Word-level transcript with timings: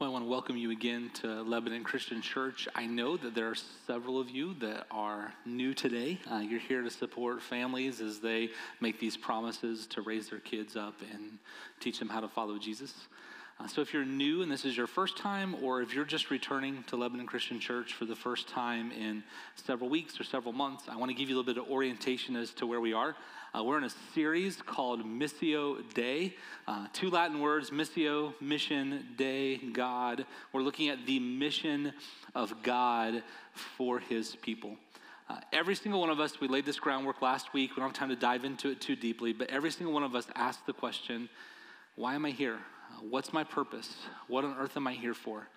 Well, 0.00 0.10
I 0.10 0.12
want 0.12 0.26
to 0.26 0.30
welcome 0.30 0.56
you 0.56 0.70
again 0.70 1.10
to 1.22 1.42
Lebanon 1.42 1.82
Christian 1.82 2.22
Church. 2.22 2.68
I 2.76 2.86
know 2.86 3.16
that 3.16 3.34
there 3.34 3.48
are 3.48 3.56
several 3.84 4.20
of 4.20 4.30
you 4.30 4.54
that 4.60 4.86
are 4.92 5.34
new 5.44 5.74
today. 5.74 6.20
Uh, 6.30 6.36
you're 6.36 6.60
here 6.60 6.82
to 6.82 6.90
support 6.90 7.42
families 7.42 8.00
as 8.00 8.20
they 8.20 8.50
make 8.80 9.00
these 9.00 9.16
promises 9.16 9.88
to 9.88 10.02
raise 10.02 10.30
their 10.30 10.38
kids 10.38 10.76
up 10.76 11.02
and 11.12 11.40
teach 11.80 11.98
them 11.98 12.08
how 12.08 12.20
to 12.20 12.28
follow 12.28 12.58
Jesus. 12.58 12.94
Uh, 13.60 13.66
so, 13.66 13.80
if 13.80 13.92
you're 13.92 14.04
new 14.04 14.42
and 14.42 14.52
this 14.52 14.64
is 14.64 14.76
your 14.76 14.86
first 14.86 15.16
time, 15.16 15.56
or 15.62 15.82
if 15.82 15.92
you're 15.92 16.04
just 16.04 16.30
returning 16.30 16.84
to 16.84 16.96
Lebanon 16.96 17.26
Christian 17.26 17.58
Church 17.58 17.92
for 17.92 18.04
the 18.04 18.14
first 18.14 18.48
time 18.48 18.92
in 18.92 19.24
several 19.56 19.90
weeks 19.90 20.20
or 20.20 20.22
several 20.22 20.52
months, 20.52 20.84
I 20.88 20.94
want 20.94 21.10
to 21.10 21.14
give 21.14 21.28
you 21.28 21.34
a 21.34 21.38
little 21.38 21.54
bit 21.54 21.60
of 21.60 21.68
orientation 21.68 22.36
as 22.36 22.52
to 22.52 22.66
where 22.66 22.80
we 22.80 22.92
are. 22.92 23.16
Uh, 23.52 23.64
we're 23.64 23.78
in 23.78 23.84
a 23.84 23.90
series 24.14 24.62
called 24.62 25.04
Missio 25.04 25.82
Dei. 25.92 26.36
Uh, 26.68 26.86
two 26.92 27.10
Latin 27.10 27.40
words, 27.40 27.70
Missio, 27.70 28.32
mission, 28.40 29.04
Dei, 29.16 29.56
God. 29.56 30.24
We're 30.52 30.62
looking 30.62 30.88
at 30.88 31.04
the 31.04 31.18
mission 31.18 31.92
of 32.36 32.62
God 32.62 33.24
for 33.76 33.98
his 33.98 34.36
people. 34.36 34.76
Uh, 35.28 35.40
every 35.52 35.74
single 35.74 35.98
one 35.98 36.10
of 36.10 36.20
us, 36.20 36.40
we 36.40 36.46
laid 36.46 36.64
this 36.64 36.78
groundwork 36.78 37.20
last 37.22 37.52
week. 37.52 37.70
We 37.70 37.80
don't 37.80 37.88
have 37.88 37.98
time 37.98 38.10
to 38.10 38.16
dive 38.16 38.44
into 38.44 38.70
it 38.70 38.80
too 38.80 38.94
deeply, 38.94 39.32
but 39.32 39.50
every 39.50 39.72
single 39.72 39.92
one 39.92 40.04
of 40.04 40.14
us 40.14 40.28
asked 40.36 40.64
the 40.64 40.72
question 40.72 41.28
why 41.96 42.14
am 42.14 42.24
I 42.24 42.30
here? 42.30 42.60
What's 43.02 43.32
my 43.32 43.44
purpose? 43.44 43.94
What 44.26 44.44
on 44.44 44.56
earth 44.58 44.76
am 44.76 44.86
I 44.86 44.94
here 44.94 45.14
for? 45.14 45.48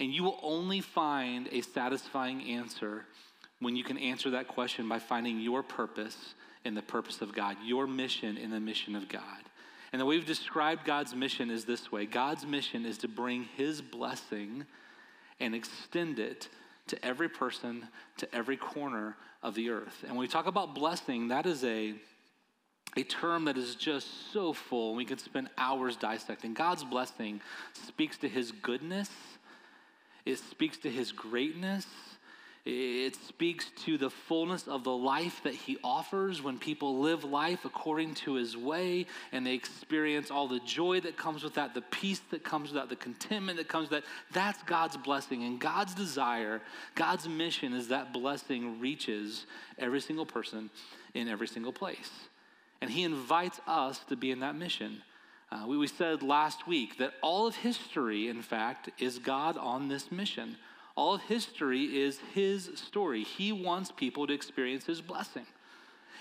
And 0.00 0.12
you 0.12 0.22
will 0.22 0.38
only 0.42 0.80
find 0.80 1.48
a 1.52 1.60
satisfying 1.60 2.42
answer 2.42 3.04
when 3.60 3.76
you 3.76 3.84
can 3.84 3.98
answer 3.98 4.30
that 4.30 4.48
question 4.48 4.88
by 4.88 4.98
finding 4.98 5.40
your 5.40 5.62
purpose 5.62 6.34
in 6.64 6.74
the 6.74 6.82
purpose 6.82 7.20
of 7.20 7.32
God, 7.32 7.56
your 7.64 7.86
mission 7.86 8.36
in 8.36 8.50
the 8.50 8.60
mission 8.60 8.96
of 8.96 9.08
God. 9.08 9.22
And 9.92 10.00
the 10.00 10.06
way 10.06 10.16
we've 10.16 10.26
described 10.26 10.84
God's 10.84 11.14
mission 11.14 11.50
is 11.50 11.64
this 11.64 11.92
way 11.92 12.06
God's 12.06 12.46
mission 12.46 12.86
is 12.86 12.98
to 12.98 13.08
bring 13.08 13.44
his 13.56 13.80
blessing 13.80 14.64
and 15.38 15.54
extend 15.54 16.18
it 16.18 16.48
to 16.88 17.04
every 17.04 17.28
person, 17.28 17.88
to 18.16 18.34
every 18.34 18.56
corner 18.56 19.16
of 19.42 19.54
the 19.54 19.70
earth. 19.70 20.02
And 20.02 20.12
when 20.12 20.20
we 20.20 20.28
talk 20.28 20.46
about 20.46 20.74
blessing, 20.74 21.28
that 21.28 21.46
is 21.46 21.62
a 21.64 21.94
a 22.96 23.02
term 23.02 23.46
that 23.46 23.56
is 23.56 23.74
just 23.74 24.32
so 24.32 24.52
full. 24.52 24.94
We 24.94 25.04
could 25.04 25.20
spend 25.20 25.48
hours 25.56 25.96
dissecting. 25.96 26.54
God's 26.54 26.84
blessing 26.84 27.40
speaks 27.86 28.18
to 28.18 28.28
his 28.28 28.52
goodness, 28.52 29.10
it 30.24 30.38
speaks 30.38 30.78
to 30.78 30.90
his 30.90 31.10
greatness, 31.10 31.86
it 32.64 33.16
speaks 33.16 33.66
to 33.84 33.98
the 33.98 34.08
fullness 34.08 34.68
of 34.68 34.84
the 34.84 34.92
life 34.92 35.40
that 35.42 35.54
he 35.54 35.78
offers 35.82 36.42
when 36.42 36.60
people 36.60 37.00
live 37.00 37.24
life 37.24 37.64
according 37.64 38.14
to 38.14 38.34
his 38.34 38.56
way 38.56 39.06
and 39.32 39.44
they 39.44 39.54
experience 39.54 40.30
all 40.30 40.46
the 40.46 40.60
joy 40.60 41.00
that 41.00 41.16
comes 41.16 41.42
with 41.42 41.54
that, 41.54 41.74
the 41.74 41.80
peace 41.80 42.20
that 42.30 42.44
comes 42.44 42.70
with 42.70 42.80
that, 42.80 42.88
the 42.88 42.94
contentment 42.94 43.58
that 43.58 43.66
comes 43.66 43.90
with 43.90 44.02
that. 44.02 44.08
That's 44.32 44.62
God's 44.62 44.96
blessing. 44.96 45.42
And 45.42 45.58
God's 45.58 45.92
desire, 45.92 46.60
God's 46.94 47.28
mission 47.28 47.72
is 47.72 47.88
that 47.88 48.12
blessing 48.12 48.78
reaches 48.78 49.46
every 49.76 50.00
single 50.00 50.26
person 50.26 50.70
in 51.14 51.26
every 51.26 51.48
single 51.48 51.72
place. 51.72 52.10
And 52.82 52.90
he 52.90 53.04
invites 53.04 53.60
us 53.66 54.00
to 54.08 54.16
be 54.16 54.32
in 54.32 54.40
that 54.40 54.56
mission. 54.56 55.02
Uh, 55.52 55.64
we, 55.68 55.78
we 55.78 55.86
said 55.86 56.20
last 56.20 56.66
week 56.66 56.98
that 56.98 57.14
all 57.22 57.46
of 57.46 57.54
history, 57.54 58.28
in 58.28 58.42
fact, 58.42 58.90
is 58.98 59.20
God 59.20 59.56
on 59.56 59.86
this 59.86 60.10
mission. 60.10 60.56
All 60.96 61.14
of 61.14 61.22
history 61.22 61.84
is 61.84 62.18
his 62.34 62.70
story. 62.74 63.22
He 63.22 63.52
wants 63.52 63.92
people 63.92 64.26
to 64.26 64.32
experience 64.32 64.84
his 64.84 65.00
blessing. 65.00 65.46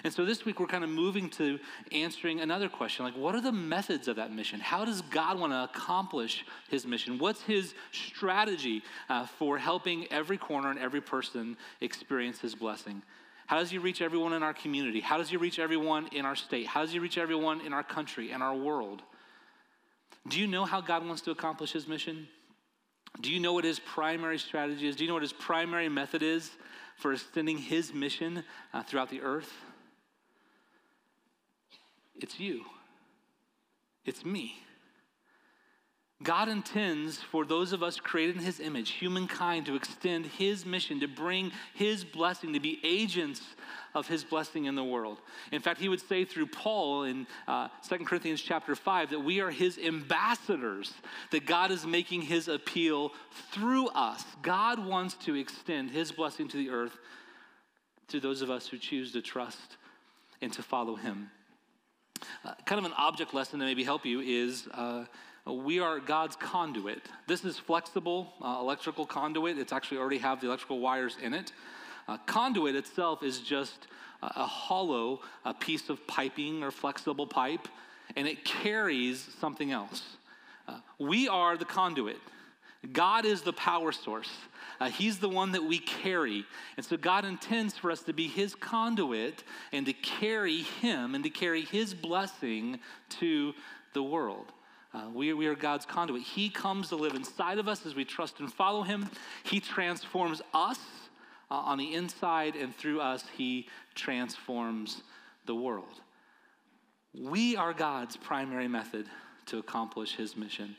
And 0.04 0.14
so 0.14 0.24
this 0.24 0.46
week 0.46 0.60
we're 0.60 0.68
kind 0.68 0.84
of 0.84 0.92
moving 0.92 1.32
to 1.32 1.60
answering 1.92 2.42
another 2.42 2.70
question 2.70 3.06
like, 3.06 3.18
what 3.18 3.34
are 3.34 3.42
the 3.42 3.52
methods 3.52 4.08
of 4.08 4.18
that 4.18 4.32
mission? 4.32 4.60
How 4.60 4.86
does 4.86 5.02
God 5.02 5.40
want 5.40 5.54
to 5.54 5.64
accomplish 5.64 6.46
his 6.70 6.86
mission? 6.86 7.18
What's 7.18 7.42
his 7.42 7.74
strategy 7.92 8.84
uh, 9.10 9.26
for 9.26 9.58
helping 9.58 10.06
every 10.12 10.38
corner 10.38 10.70
and 10.70 10.80
every 10.80 11.02
person 11.02 11.58
experience 11.82 12.40
his 12.40 12.54
blessing? 12.54 13.02
How 13.52 13.60
does 13.60 13.70
he 13.70 13.80
reach 13.80 14.02
everyone 14.02 14.32
in 14.32 14.44
our 14.44 14.54
community? 14.54 15.02
How 15.02 15.18
does 15.18 15.30
he 15.30 15.36
reach 15.36 15.60
everyone 15.60 16.08
in 16.14 16.24
our 16.24 16.38
state? 16.38 16.66
How 16.68 16.84
does 16.84 16.94
he 16.94 17.00
reach 17.00 17.18
everyone 17.18 17.60
in 17.60 17.74
our 17.74 17.84
country 17.84 18.32
and 18.32 18.42
our 18.42 18.56
world? 18.56 19.02
Do 20.30 20.40
you 20.40 20.48
know 20.48 20.64
how 20.64 20.80
God 20.80 21.06
wants 21.06 21.22
to 21.24 21.32
accomplish 21.32 21.74
his 21.74 21.86
mission? 21.86 22.30
Do 23.20 23.30
you 23.30 23.42
know 23.42 23.52
what 23.52 23.66
his 23.66 23.78
primary 23.78 24.40
strategy 24.40 24.88
is? 24.88 24.96
Do 24.96 25.04
you 25.04 25.10
know 25.10 25.16
what 25.16 25.22
his 25.22 25.34
primary 25.34 25.90
method 25.90 26.24
is 26.24 26.50
for 26.96 27.12
extending 27.12 27.58
his 27.58 27.94
mission 27.94 28.46
uh, 28.74 28.84
throughout 28.84 29.10
the 29.10 29.20
earth? 29.20 29.52
It's 32.16 32.40
you, 32.40 32.64
it's 34.06 34.24
me. 34.24 34.64
God 36.24 36.50
intends 36.50 37.18
for 37.18 37.46
those 37.46 37.74
of 37.74 37.82
us 37.82 38.00
created 38.00 38.36
in 38.36 38.44
his 38.44 38.60
image, 38.60 38.92
humankind, 38.92 39.66
to 39.66 39.76
extend 39.76 40.28
his 40.28 40.66
mission, 40.66 41.00
to 41.00 41.08
bring 41.08 41.52
his 41.74 42.04
blessing, 42.04 42.54
to 42.54 42.60
be 42.60 42.80
agents 42.84 43.42
of 43.96 44.08
his 44.08 44.24
blessing 44.24 44.66
in 44.66 44.76
the 44.76 44.84
world. 44.84 45.18
In 45.52 45.62
fact, 45.62 45.80
he 45.80 45.90
would 45.90 46.00
say 46.00 46.24
through 46.24 46.48
Paul 46.48 47.04
in 47.04 47.26
uh, 47.48 47.70
2 47.88 48.00
Corinthians 48.00 48.42
chapter 48.42 48.76
5 48.76 49.10
that 49.10 49.20
we 49.20 49.40
are 49.40 49.50
his 49.50 49.80
ambassadors, 49.80 50.94
that 51.32 51.46
God 51.46 51.72
is 51.72 51.86
making 51.86 52.22
his 52.22 52.48
appeal 52.48 53.12
through 53.52 53.88
us. 53.90 54.24
God 54.44 54.86
wants 54.86 55.16
to 55.26 55.36
extend 55.36 55.90
his 55.90 56.12
blessing 56.12 56.48
to 56.50 56.58
the 56.58 56.70
earth 56.70 56.98
to 58.10 58.20
those 58.20 58.42
of 58.42 58.52
us 58.52 58.68
who 58.68 58.78
choose 58.78 59.12
to 59.14 59.22
trust 59.22 59.78
and 60.42 60.54
to 60.54 60.62
follow 60.62 60.96
him. 60.96 61.32
Uh, 62.46 62.54
kind 62.66 62.78
of 62.78 62.86
an 62.86 62.94
object 62.98 63.34
lesson 63.34 63.60
to 63.60 63.66
maybe 63.66 63.84
help 63.84 64.06
you 64.06 64.20
is. 64.20 64.68
Uh, 64.68 65.06
we 65.46 65.80
are 65.80 66.00
God's 66.00 66.36
conduit. 66.36 67.02
This 67.28 67.44
is 67.44 67.58
flexible 67.58 68.34
uh, 68.42 68.58
electrical 68.60 69.06
conduit. 69.06 69.58
It's 69.58 69.74
actually 69.74 69.98
already 69.98 70.20
have 70.20 70.40
the 70.40 70.48
electrical 70.48 70.80
wires 70.80 71.18
in 71.22 71.34
it. 71.34 71.52
Uh, 72.08 72.18
conduit 72.26 72.76
itself 72.76 73.24
is 73.24 73.40
just 73.40 73.88
a, 74.22 74.28
a 74.28 74.46
hollow 74.46 75.22
a 75.46 75.54
piece 75.54 75.90
of 75.90 76.06
piping 76.08 76.64
or 76.64 76.72
flexible 76.72 77.26
pipe, 77.26 77.68
and 78.16 78.28
it 78.28 78.46
carries 78.46 79.28
something 79.40 79.72
else. 79.72 80.04
Uh, 80.68 80.80
we 81.00 81.28
are 81.28 81.58
the 81.58 81.66
conduit. 81.66 82.20
God 82.94 83.26
is 83.26 83.42
the 83.42 83.54
power 83.54 83.92
source. 83.92 84.32
Uh, 84.80 84.90
he's 84.90 85.20
the 85.20 85.30
one 85.30 85.52
that 85.52 85.64
we 85.64 85.78
carry. 85.78 86.44
And 86.76 86.86
so 86.86 86.98
God 86.98 87.26
intends 87.26 87.78
for 87.78 87.92
us 87.92 88.02
to 88.04 88.14
be 88.14 88.28
His 88.28 88.56
conduit 88.56 89.44
and 89.72 89.86
to 89.86 89.94
carry 89.94 90.64
Him 90.64 91.14
and 91.14 91.24
to 91.24 91.30
carry 91.30 91.62
His 91.62 91.94
blessing 91.94 92.80
to 93.20 93.54
the 93.94 94.02
world. 94.02 94.52
Uh, 94.94 95.04
we, 95.14 95.32
we 95.34 95.48
are 95.48 95.56
God's 95.56 95.86
conduit. 95.86 96.22
He 96.22 96.50
comes 96.50 96.90
to 96.90 96.96
live 96.96 97.14
inside 97.14 97.60
of 97.60 97.68
us 97.68 97.86
as 97.86 97.96
we 97.96 98.04
trust 98.04 98.40
and 98.40 98.52
follow 98.52 98.82
Him. 98.82 99.10
He 99.44 99.60
transforms 99.60 100.42
us 100.54 100.80
uh, 101.50 101.56
on 101.56 101.78
the 101.78 101.94
inside, 101.94 102.56
and 102.56 102.76
through 102.76 103.00
us, 103.00 103.24
He 103.38 103.68
transforms 103.96 105.02
the 105.46 105.56
world. 105.56 106.02
We 107.14 107.56
are 107.56 107.74
God's 107.74 108.18
primary 108.18 108.68
method 108.68 109.06
to 109.48 109.60
accomplish 109.60 110.16
His 110.16 110.36
mission. 110.36 110.76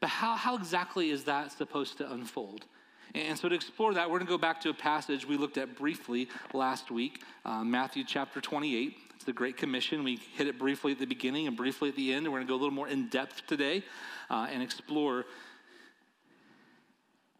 But 0.00 0.10
how, 0.10 0.36
how 0.36 0.56
exactly 0.56 1.10
is 1.10 1.24
that 1.24 1.52
supposed 1.52 1.98
to 1.98 2.12
unfold? 2.12 2.66
And 3.14 3.38
so, 3.38 3.48
to 3.48 3.54
explore 3.54 3.94
that, 3.94 4.10
we're 4.10 4.18
going 4.18 4.26
to 4.26 4.32
go 4.32 4.38
back 4.38 4.60
to 4.62 4.68
a 4.68 4.74
passage 4.74 5.26
we 5.26 5.38
looked 5.38 5.56
at 5.56 5.76
briefly 5.76 6.28
last 6.52 6.90
week, 6.90 7.22
uh, 7.46 7.64
Matthew 7.64 8.04
chapter 8.04 8.42
28. 8.42 8.94
It's 9.16 9.24
the 9.24 9.32
Great 9.32 9.56
Commission. 9.56 10.04
We 10.04 10.20
hit 10.34 10.46
it 10.46 10.58
briefly 10.58 10.92
at 10.92 10.98
the 10.98 11.06
beginning 11.06 11.46
and 11.46 11.56
briefly 11.56 11.88
at 11.88 11.96
the 11.96 12.12
end. 12.12 12.26
We're 12.26 12.32
going 12.32 12.46
to 12.46 12.48
go 12.48 12.54
a 12.54 12.60
little 12.60 12.70
more 12.70 12.86
in 12.86 13.08
depth 13.08 13.46
today 13.46 13.82
uh, 14.28 14.46
and 14.52 14.62
explore 14.62 15.24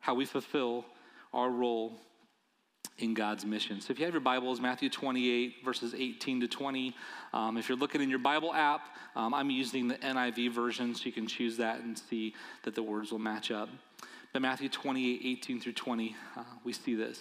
how 0.01 0.15
we 0.15 0.25
fulfill 0.25 0.87
our 1.35 1.51
role 1.51 1.93
in 2.97 3.13
God's 3.13 3.45
mission. 3.45 3.83
So 3.83 3.91
if 3.91 3.99
you 3.99 4.07
have 4.07 4.15
your 4.15 4.23
Bibles, 4.23 4.59
Matthew 4.59 4.89
28, 4.89 5.57
verses 5.67 5.95
18 5.95 6.41
to 6.41 6.49
20. 6.49 6.97
Um, 7.35 7.59
if 7.59 7.69
you're 7.69 7.77
looking 7.77 8.01
in 8.01 8.09
your 8.09 8.21
Bible 8.21 8.55
app, 8.55 8.97
um, 9.15 9.35
I'm 9.35 9.51
using 9.51 9.87
the 9.89 9.97
NIV 9.97 10.53
version, 10.53 10.95
so 10.95 11.05
you 11.05 11.13
can 11.13 11.27
choose 11.27 11.59
that 11.59 11.81
and 11.81 11.99
see 11.99 12.35
that 12.63 12.75
the 12.75 12.83
words 12.83 13.13
will 13.13 13.19
match 13.19 13.51
up. 13.51 13.69
But 14.33 14.41
Matthew 14.41 14.71
28, 14.71 15.21
18 15.23 15.61
through 15.61 15.75
20, 15.75 16.17
uh, 16.39 16.43
we 16.65 16.73
see 16.73 16.95
this. 16.95 17.21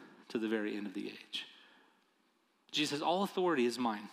to 0.31 0.39
the 0.39 0.47
very 0.47 0.75
end 0.75 0.87
of 0.87 0.93
the 0.93 1.07
age. 1.07 1.45
Jesus 2.71 2.91
says, 2.91 3.01
All 3.01 3.23
authority 3.23 3.65
is 3.65 3.77
mine. 3.77 4.09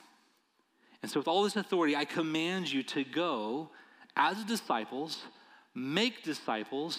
And 1.02 1.10
so, 1.10 1.20
with 1.20 1.28
all 1.28 1.44
this 1.44 1.56
authority, 1.56 1.94
I 1.94 2.04
command 2.04 2.70
you 2.70 2.82
to 2.84 3.04
go 3.04 3.70
as 4.16 4.42
disciples, 4.44 5.22
make 5.74 6.24
disciples 6.24 6.98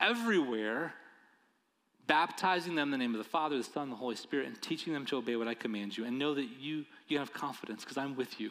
everywhere, 0.00 0.94
baptizing 2.06 2.74
them 2.74 2.88
in 2.88 2.92
the 2.92 2.98
name 2.98 3.14
of 3.14 3.18
the 3.18 3.28
Father, 3.28 3.58
the 3.58 3.64
Son, 3.64 3.84
and 3.84 3.92
the 3.92 3.96
Holy 3.96 4.16
Spirit, 4.16 4.46
and 4.46 4.60
teaching 4.62 4.92
them 4.92 5.04
to 5.06 5.16
obey 5.16 5.36
what 5.36 5.48
I 5.48 5.54
command 5.54 5.96
you. 5.96 6.04
And 6.04 6.18
know 6.18 6.34
that 6.34 6.48
you, 6.58 6.86
you 7.08 7.18
have 7.18 7.32
confidence 7.32 7.84
because 7.84 7.98
I'm 7.98 8.16
with 8.16 8.40
you 8.40 8.50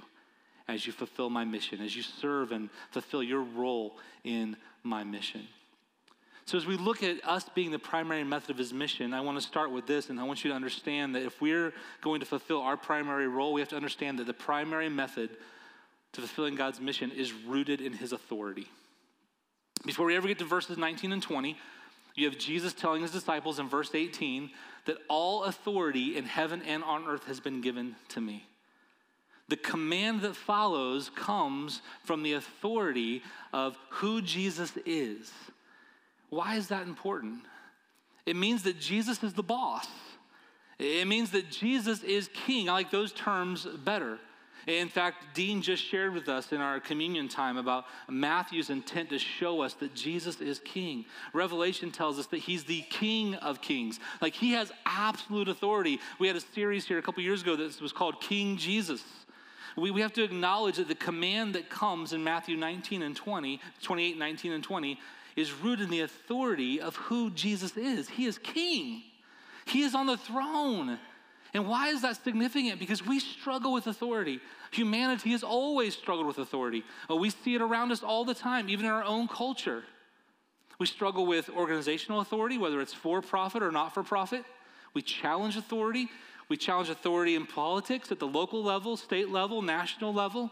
as 0.68 0.86
you 0.86 0.94
fulfill 0.94 1.30
my 1.30 1.46
mission, 1.46 1.82
as 1.82 1.96
you 1.96 2.04
serve 2.04 2.52
and 2.52 2.70
fulfill 2.92 3.24
your 3.24 3.42
role 3.42 3.98
in 4.24 4.56
my 4.84 5.04
mission. 5.04 5.48
So, 6.46 6.60
as 6.60 6.68
we 6.68 6.78
look 6.78 7.02
at 7.02 7.28
us 7.28 7.50
being 7.56 7.72
the 7.72 7.80
primary 7.80 8.24
method 8.24 8.52
of 8.52 8.58
his 8.58 8.72
mission, 8.72 9.16
I 9.16 9.22
want 9.22 9.40
to 9.40 9.46
start 9.46 9.72
with 9.72 9.88
this, 9.88 10.12
and 10.12 10.20
I 10.20 10.24
want 10.24 10.44
you 10.44 10.52
to 10.52 10.56
understand 10.56 11.16
that 11.16 11.24
if 11.24 11.42
we're 11.42 11.74
going 12.02 12.20
to 12.20 12.26
fulfill 12.26 12.62
our 12.62 12.78
primary 12.78 13.28
role, 13.28 13.52
we 13.52 13.62
have 13.62 13.70
to 13.70 13.76
understand 13.76 14.20
that 14.20 14.28
the 14.28 14.34
primary 14.34 14.88
method 14.88 15.32
to 16.14 16.22
fulfilling 16.22 16.54
God's 16.54 16.80
mission 16.80 17.12
is 17.12 17.34
rooted 17.34 17.82
in 17.82 17.94
his 17.94 18.12
authority. 18.12 18.68
Before 19.86 20.06
we 20.06 20.16
ever 20.16 20.28
get 20.28 20.38
to 20.40 20.46
verses 20.46 20.78
19 20.78 21.12
and 21.12 21.22
20, 21.22 21.58
you 22.14 22.26
have 22.30 22.38
Jesus 22.38 22.74
telling 22.74 23.02
his 23.02 23.12
disciples 23.12 23.58
in 23.58 23.68
verse 23.68 23.90
18 23.94 24.52
that 24.86 24.98
all 25.10 25.46
authority 25.46 26.16
in 26.16 26.26
heaven 26.26 26.62
and 26.62 26.84
on 26.84 27.08
earth 27.08 27.26
has 27.26 27.40
been 27.40 27.60
given 27.60 27.96
to 28.10 28.22
me. 28.22 28.46
The 29.48 29.58
command 29.58 30.22
that 30.22 30.36
follows 30.36 31.10
comes 31.10 31.82
from 32.04 32.24
the 32.24 32.34
authority 32.34 33.24
of 33.52 33.78
who 33.90 34.22
Jesus 34.22 34.74
is. 34.86 35.32
Why 36.30 36.56
is 36.56 36.68
that 36.68 36.84
important? 36.84 37.42
It 38.26 38.36
means 38.36 38.64
that 38.64 38.80
Jesus 38.80 39.24
is 39.24 39.34
the 39.34 39.44
boss. 39.44 39.88
It 40.80 41.08
means 41.08 41.32
that 41.32 41.50
Jesus 41.50 42.04
is 42.04 42.30
king. 42.34 42.70
I 42.70 42.74
like 42.74 42.92
those 42.92 43.12
terms 43.14 43.66
better. 43.66 44.20
In 44.68 44.90
fact, 44.90 45.36
Dean 45.36 45.62
just 45.62 45.84
shared 45.84 46.14
with 46.14 46.28
us 46.28 46.52
in 46.52 46.60
our 46.60 46.80
communion 46.80 47.28
time 47.28 47.58
about 47.58 47.86
Matthew's 48.10 48.72
intent 48.72 49.10
to 49.10 49.20
show 49.20 49.62
us 49.62 49.76
that 49.76 49.94
Jesus 49.94 50.42
is 50.42 50.60
king. 50.60 51.06
Revelation 51.34 51.92
tells 51.92 52.18
us 52.18 52.26
that 52.28 52.40
he's 52.40 52.64
the 52.64 52.82
king 52.90 53.36
of 53.36 53.62
kings. 53.62 54.00
Like 54.22 54.34
he 54.34 54.54
has 54.54 54.72
absolute 54.86 55.50
authority. 55.50 56.00
We 56.20 56.26
had 56.26 56.36
a 56.36 56.42
series 56.42 56.86
here 56.88 56.98
a 56.98 57.02
couple 57.04 57.22
years 57.22 57.44
ago 57.44 57.56
that 57.56 57.80
was 57.80 57.92
called 57.92 58.20
King 58.22 58.58
Jesus. 58.58 59.04
We, 59.78 59.92
we 59.92 60.02
have 60.02 60.14
to 60.14 60.24
acknowledge 60.24 60.78
that 60.78 60.88
the 60.88 60.96
command 60.96 61.54
that 61.54 61.70
comes 61.70 62.12
in 62.12 62.24
Matthew 62.24 62.58
19 62.58 63.04
and 63.04 63.16
20, 63.16 63.60
28, 63.84 64.18
19, 64.18 64.52
and 64.52 64.64
20 64.64 65.00
is 65.36 65.52
rooted 65.54 65.86
in 65.86 65.92
the 65.92 66.02
authority 66.02 66.80
of 66.80 66.96
who 66.96 67.30
Jesus 67.32 67.76
is. 67.78 68.10
He 68.10 68.26
is 68.26 68.38
king, 68.38 69.04
he 69.66 69.82
is 69.82 69.96
on 69.96 70.08
the 70.08 70.18
throne. 70.18 71.00
And 71.54 71.70
why 71.70 71.88
is 71.88 72.02
that 72.02 72.22
significant? 72.22 72.82
Because 72.82 73.06
we 73.06 73.18
struggle 73.22 73.72
with 73.72 73.88
authority. 73.88 74.42
Humanity 74.72 75.32
has 75.32 75.42
always 75.42 75.96
struggled 75.96 76.28
with 76.28 76.38
authority. 76.38 76.84
Oh, 77.10 77.16
we 77.16 77.30
see 77.30 77.56
it 77.56 77.62
around 77.62 77.94
us 77.94 78.04
all 78.04 78.26
the 78.26 78.34
time, 78.34 78.68
even 78.68 78.86
in 78.86 78.92
our 78.92 79.06
own 79.06 79.30
culture. 79.30 79.84
We 80.80 80.86
struggle 80.86 81.26
with 81.26 81.50
organizational 81.50 82.20
authority, 82.20 82.58
whether 82.58 82.82
it's 82.82 82.94
for 82.94 83.22
profit 83.22 83.64
or 83.64 83.72
not 83.72 83.94
for 83.94 84.04
profit. 84.04 84.44
We 84.94 85.02
challenge 85.02 85.56
authority. 85.56 86.10
We 86.50 86.58
challenge 86.58 86.90
authority 86.90 87.36
in 87.36 87.46
politics 87.46 88.12
at 88.12 88.20
the 88.20 88.28
local 88.28 88.62
level, 88.62 88.98
state 88.98 89.30
level, 89.30 89.62
national 89.62 90.14
level. 90.14 90.52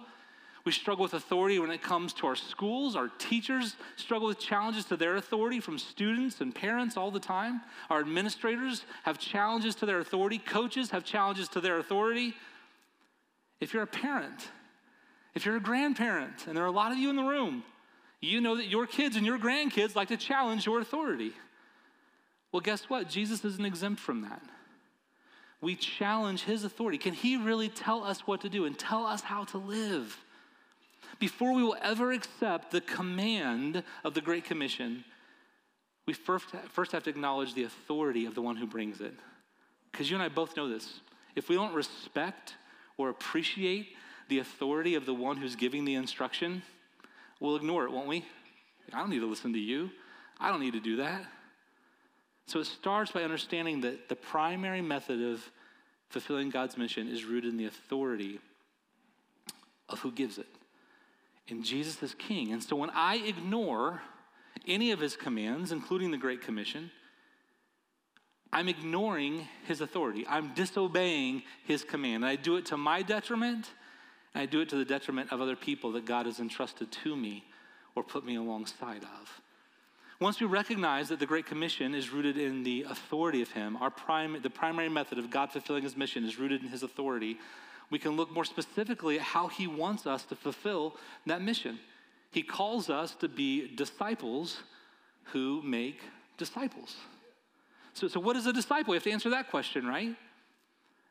We 0.66 0.72
struggle 0.72 1.04
with 1.04 1.14
authority 1.14 1.60
when 1.60 1.72
it 1.72 1.82
comes 1.82 2.14
to 2.14 2.28
our 2.28 2.38
schools. 2.38 2.96
Our 2.96 3.10
teachers 3.18 3.76
struggle 3.98 4.30
with 4.30 4.40
challenges 4.40 4.86
to 4.86 4.96
their 4.96 5.18
authority 5.18 5.60
from 5.60 5.78
students 5.78 6.40
and 6.40 6.56
parents 6.56 6.96
all 6.96 7.12
the 7.12 7.20
time. 7.20 7.62
Our 7.90 8.00
administrators 8.00 8.86
have 9.04 9.20
challenges 9.20 9.76
to 9.76 9.86
their 9.86 10.00
authority. 10.00 10.38
Coaches 10.38 10.92
have 10.92 11.04
challenges 11.04 11.50
to 11.50 11.62
their 11.62 11.80
authority. 11.80 12.34
If 13.60 13.74
you're 13.74 13.84
a 13.84 13.88
parent, 13.88 14.50
if 15.36 15.46
you're 15.46 15.58
a 15.58 15.62
grandparent, 15.62 16.48
and 16.48 16.56
there 16.56 16.64
are 16.64 16.68
a 16.68 16.72
lot 16.72 16.94
of 16.94 16.98
you 16.98 17.10
in 17.10 17.18
the 17.18 17.24
room, 17.24 17.64
you 18.22 18.40
know 18.40 18.56
that 18.56 18.68
your 18.68 18.88
kids 18.88 19.18
and 19.18 19.26
your 19.26 19.38
grandkids 19.38 19.96
like 19.96 20.08
to 20.08 20.18
challenge 20.18 20.66
your 20.66 20.80
authority. 20.80 21.34
Well, 22.54 22.62
guess 22.62 22.90
what? 22.90 23.10
Jesus 23.10 23.44
isn't 23.44 23.66
exempt 23.66 24.00
from 24.00 24.22
that. 24.22 24.42
We 25.60 25.76
challenge 25.76 26.44
his 26.44 26.64
authority. 26.64 26.98
Can 26.98 27.14
he 27.14 27.36
really 27.36 27.68
tell 27.68 28.04
us 28.04 28.26
what 28.28 28.42
to 28.42 28.50
do 28.50 28.64
and 28.66 28.78
tell 28.78 29.06
us 29.06 29.22
how 29.22 29.44
to 29.46 29.58
live? 29.58 30.18
Before 31.20 31.54
we 31.54 31.64
will 31.64 31.78
ever 31.82 32.12
accept 32.12 32.72
the 32.72 32.82
command 32.82 33.84
of 34.04 34.14
the 34.14 34.22
Great 34.22 34.46
Commission, 34.46 35.04
we 36.06 36.14
first, 36.14 36.48
first 36.70 36.92
have 36.92 37.04
to 37.04 37.10
acknowledge 37.10 37.54
the 37.54 37.64
authority 37.64 38.26
of 38.26 38.36
the 38.36 38.42
one 38.42 38.56
who 38.56 38.68
brings 38.68 39.00
it. 39.00 39.14
Because 39.92 40.10
you 40.10 40.16
and 40.16 40.24
I 40.24 40.30
both 40.30 40.58
know 40.58 40.68
this. 40.68 41.00
If 41.36 41.50
we 41.50 41.56
don't 41.56 41.74
respect 41.74 42.56
or 42.98 43.10
appreciate 43.10 43.90
the 44.28 44.40
authority 44.40 44.96
of 44.96 45.06
the 45.06 45.14
one 45.14 45.38
who's 45.38 45.56
giving 45.56 45.86
the 45.86 45.96
instruction, 45.96 46.62
we'll 47.40 47.56
ignore 47.56 47.86
it, 47.86 47.92
won't 47.92 48.08
we? 48.08 48.26
I 48.92 49.00
don't 49.00 49.10
need 49.10 49.20
to 49.20 49.30
listen 49.30 49.54
to 49.54 49.60
you. 49.60 49.90
I 50.40 50.50
don't 50.50 50.60
need 50.60 50.74
to 50.74 50.80
do 50.80 50.98
that. 50.98 51.26
So 52.48 52.60
it 52.60 52.66
starts 52.66 53.12
by 53.12 53.24
understanding 53.24 53.82
that 53.82 54.10
the 54.10 54.16
primary 54.16 54.82
method 54.82 55.22
of 55.22 55.50
fulfilling 56.10 56.50
God's 56.50 56.78
mission 56.78 57.08
is 57.08 57.24
rooted 57.24 57.52
in 57.52 57.58
the 57.58 57.66
authority 57.66 58.40
of 59.90 60.00
who 60.00 60.12
gives 60.12 60.38
it 60.38 60.48
and 61.50 61.64
Jesus 61.64 62.02
is 62.02 62.16
king. 62.16 62.52
And 62.52 62.64
so 62.64 62.76
when 62.76 62.90
I 62.92 63.16
ignore 63.18 64.02
any 64.68 64.92
of 64.92 65.00
his 65.00 65.16
commands, 65.16 65.72
including 65.72 66.12
the 66.12 66.18
Great 66.18 66.42
Commission, 66.42 66.92
I'm 68.52 68.70
ignoring 68.70 69.48
his 69.66 69.82
authority. 69.82 70.26
I'm 70.30 70.54
disobeying 70.54 71.44
his 71.66 71.84
command. 71.84 72.24
And 72.24 72.26
I 72.26 72.36
do 72.36 72.58
it 72.58 72.68
to 72.68 72.78
my 72.78 73.02
detriment, 73.02 73.72
and 74.34 74.42
I 74.42 74.46
do 74.46 74.62
it 74.62 74.70
to 74.70 74.76
the 74.76 74.86
detriment 74.86 75.32
of 75.32 75.42
other 75.42 75.56
people 75.56 75.92
that 75.94 76.06
God 76.06 76.28
has 76.28 76.40
entrusted 76.40 76.92
to 76.92 77.16
me 77.16 77.44
or 77.96 78.04
put 78.04 78.26
me 78.26 78.36
alongside 78.36 79.04
of. 79.04 79.42
Once 80.20 80.40
we 80.40 80.46
recognize 80.46 81.10
that 81.10 81.20
the 81.20 81.26
Great 81.26 81.46
Commission 81.46 81.94
is 81.94 82.12
rooted 82.12 82.38
in 82.38 82.64
the 82.64 82.84
authority 82.84 83.42
of 83.42 83.52
Him, 83.52 83.76
our 83.78 83.90
prime, 83.90 84.40
the 84.42 84.50
primary 84.50 84.88
method 84.88 85.18
of 85.18 85.30
God 85.30 85.52
fulfilling 85.52 85.84
His 85.84 85.98
mission 85.98 86.24
is 86.24 86.40
rooted 86.40 86.62
in 86.62 86.70
His 86.70 86.84
authority, 86.84 87.40
we 87.90 88.00
can 88.00 88.12
look 88.12 88.32
more 88.32 88.46
specifically 88.46 89.18
at 89.18 89.24
how 89.24 89.48
he 89.48 89.68
wants 89.68 90.08
us 90.08 90.24
to 90.26 90.36
fulfill 90.36 90.96
that 91.26 91.42
mission. 91.42 91.80
He 92.32 92.42
calls 92.42 92.90
us 92.90 93.14
to 93.16 93.28
be 93.28 93.68
disciples 93.76 94.64
who 95.26 95.62
make 95.64 96.02
disciples. 96.38 96.96
So, 97.94 98.08
so 98.08 98.20
what 98.20 98.36
is 98.36 98.48
a 98.48 98.54
disciple? 98.54 98.92
We 98.92 98.98
have 98.98 99.04
to 99.04 99.12
answer 99.12 99.30
that 99.30 99.50
question, 99.50 99.86
right? 99.86 100.16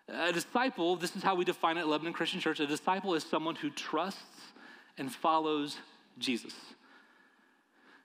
A 0.08 0.32
disciple, 0.32 0.96
this 0.96 1.14
is 1.14 1.22
how 1.22 1.34
we 1.34 1.44
define 1.44 1.76
it 1.76 1.80
at 1.80 1.88
Lebanon 1.88 2.12
Christian 2.12 2.40
Church 2.40 2.60
a 2.60 2.66
disciple 2.66 3.14
is 3.14 3.24
someone 3.24 3.54
who 3.54 3.70
trusts 3.70 4.52
and 4.98 5.12
follows 5.12 5.76
Jesus. 6.18 6.54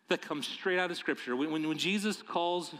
That 0.09 0.21
comes 0.21 0.47
straight 0.47 0.79
out 0.79 0.91
of 0.91 0.97
Scripture. 0.97 1.35
When, 1.35 1.51
when, 1.51 1.67
when 1.67 1.77
Jesus 1.77 2.21
calls 2.21 2.73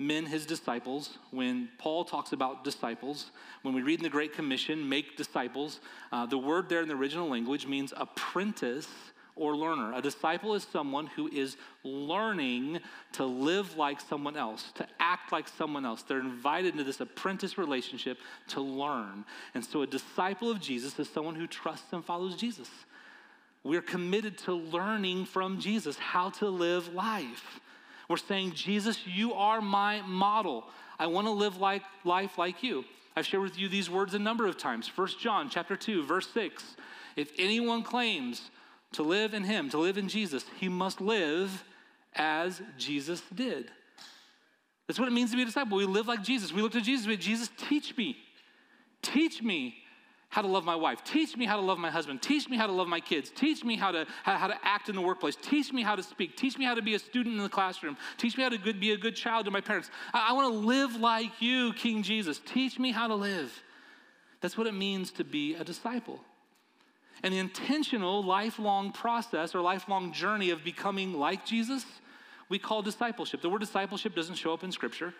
men 0.00 0.24
his 0.24 0.46
disciples. 0.46 1.18
When 1.30 1.68
Paul 1.78 2.04
talks 2.04 2.32
about 2.32 2.64
disciples, 2.64 3.30
when 3.62 3.74
we 3.74 3.82
read 3.82 4.00
in 4.00 4.02
the 4.02 4.10
Great 4.10 4.32
Commission, 4.32 4.88
make 4.88 5.16
disciples, 5.16 5.80
uh, 6.10 6.24
the 6.24 6.38
word 6.38 6.68
there 6.70 6.80
in 6.80 6.88
the 6.88 6.94
original 6.94 7.28
language 7.28 7.66
means 7.66 7.92
apprentice 7.94 8.88
or 9.36 9.54
learner. 9.54 9.92
A 9.94 10.00
disciple 10.00 10.54
is 10.54 10.64
someone 10.64 11.06
who 11.06 11.28
is 11.28 11.58
learning 11.84 12.80
to 13.12 13.26
live 13.26 13.76
like 13.76 14.00
someone 14.00 14.36
else, 14.36 14.72
to 14.72 14.86
act 14.98 15.32
like 15.32 15.48
someone 15.48 15.84
else. 15.84 16.02
They're 16.02 16.18
invited 16.18 16.72
into 16.72 16.84
this 16.84 17.00
apprentice 17.00 17.58
relationship 17.58 18.18
to 18.48 18.62
learn. 18.62 19.24
And 19.54 19.62
so 19.62 19.82
a 19.82 19.86
disciple 19.86 20.50
of 20.50 20.60
Jesus 20.60 20.98
is 20.98 21.10
someone 21.10 21.34
who 21.34 21.46
trusts 21.46 21.92
and 21.92 22.04
follows 22.04 22.36
Jesus. 22.36 22.70
We're 23.62 23.82
committed 23.82 24.38
to 24.38 24.54
learning 24.54 25.26
from 25.26 25.60
Jesus 25.60 25.98
how 25.98 26.30
to 26.30 26.48
live 26.48 26.94
life. 26.94 27.60
We're 28.10 28.16
saying, 28.16 28.54
Jesus, 28.54 29.06
you 29.06 29.34
are 29.34 29.60
my 29.60 30.02
model. 30.02 30.64
I 30.98 31.06
want 31.06 31.28
to 31.28 31.30
live 31.30 31.58
like 31.58 31.84
life 32.02 32.38
like 32.38 32.60
you. 32.60 32.84
I've 33.14 33.24
shared 33.24 33.44
with 33.44 33.56
you 33.56 33.68
these 33.68 33.88
words 33.88 34.14
a 34.14 34.18
number 34.18 34.48
of 34.48 34.58
times. 34.58 34.88
First 34.88 35.20
John 35.20 35.48
chapter 35.48 35.76
2, 35.76 36.02
verse 36.02 36.28
6. 36.34 36.74
If 37.14 37.30
anyone 37.38 37.84
claims 37.84 38.50
to 38.94 39.04
live 39.04 39.32
in 39.32 39.44
him, 39.44 39.70
to 39.70 39.78
live 39.78 39.96
in 39.96 40.08
Jesus, 40.08 40.44
he 40.58 40.68
must 40.68 41.00
live 41.00 41.62
as 42.16 42.60
Jesus 42.76 43.22
did. 43.32 43.70
That's 44.88 44.98
what 44.98 45.06
it 45.06 45.12
means 45.12 45.30
to 45.30 45.36
be 45.36 45.42
a 45.42 45.46
disciple. 45.46 45.76
We 45.78 45.84
live 45.84 46.08
like 46.08 46.24
Jesus. 46.24 46.52
We 46.52 46.62
look 46.62 46.72
to 46.72 46.80
Jesus. 46.80 47.06
We 47.06 47.16
Jesus, 47.16 47.48
teach 47.68 47.96
me. 47.96 48.16
Teach 49.02 49.40
me 49.40 49.76
how 50.30 50.42
to 50.42 50.48
love 50.48 50.64
my 50.64 50.76
wife. 50.76 51.02
Teach 51.02 51.36
me 51.36 51.44
how 51.44 51.56
to 51.56 51.62
love 51.62 51.78
my 51.78 51.90
husband. 51.90 52.22
Teach 52.22 52.48
me 52.48 52.56
how 52.56 52.68
to 52.68 52.72
love 52.72 52.86
my 52.86 53.00
kids. 53.00 53.30
Teach 53.30 53.64
me 53.64 53.76
how 53.76 53.90
to, 53.90 54.06
how, 54.22 54.36
how, 54.36 54.46
to 54.46 54.56
act 54.62 54.88
in 54.88 54.94
the 54.94 55.02
workplace. 55.02 55.36
Teach 55.36 55.72
me 55.72 55.82
how 55.82 55.96
to 55.96 56.04
speak. 56.04 56.36
Teach 56.36 56.56
me 56.56 56.64
how 56.64 56.74
to 56.74 56.82
be 56.82 56.94
a 56.94 57.00
student 57.00 57.36
in 57.36 57.42
the 57.42 57.48
classroom. 57.48 57.96
Teach 58.16 58.36
me 58.36 58.44
how 58.44 58.48
to 58.48 58.58
good, 58.58 58.78
be 58.78 58.92
a 58.92 58.96
good 58.96 59.16
child 59.16 59.44
to 59.46 59.50
my 59.50 59.60
parents. 59.60 59.90
I, 60.14 60.28
I 60.30 60.32
want 60.32 60.52
to 60.52 60.58
live 60.58 60.94
like 60.94 61.42
you, 61.42 61.72
King 61.72 62.04
Jesus. 62.04 62.40
Teach 62.46 62.78
me 62.78 62.92
how 62.92 63.08
to 63.08 63.14
live. 63.16 63.52
That's 64.40 64.56
what 64.56 64.68
it 64.68 64.74
means 64.74 65.10
to 65.12 65.24
be 65.24 65.56
a 65.56 65.64
disciple. 65.64 66.20
And 67.24 67.34
the 67.34 67.38
intentional 67.38 68.24
lifelong 68.24 68.92
process 68.92 69.54
or 69.54 69.60
lifelong 69.60 70.12
journey 70.12 70.50
of 70.50 70.62
becoming 70.62 71.12
like 71.12 71.44
Jesus, 71.44 71.84
we 72.48 72.60
call 72.60 72.82
discipleship. 72.82 73.42
The 73.42 73.50
word 73.50 73.60
discipleship 73.60 74.14
doesn't 74.14 74.36
show 74.36 74.54
up 74.54 74.62
in 74.62 74.70
Scripture, 74.70 75.12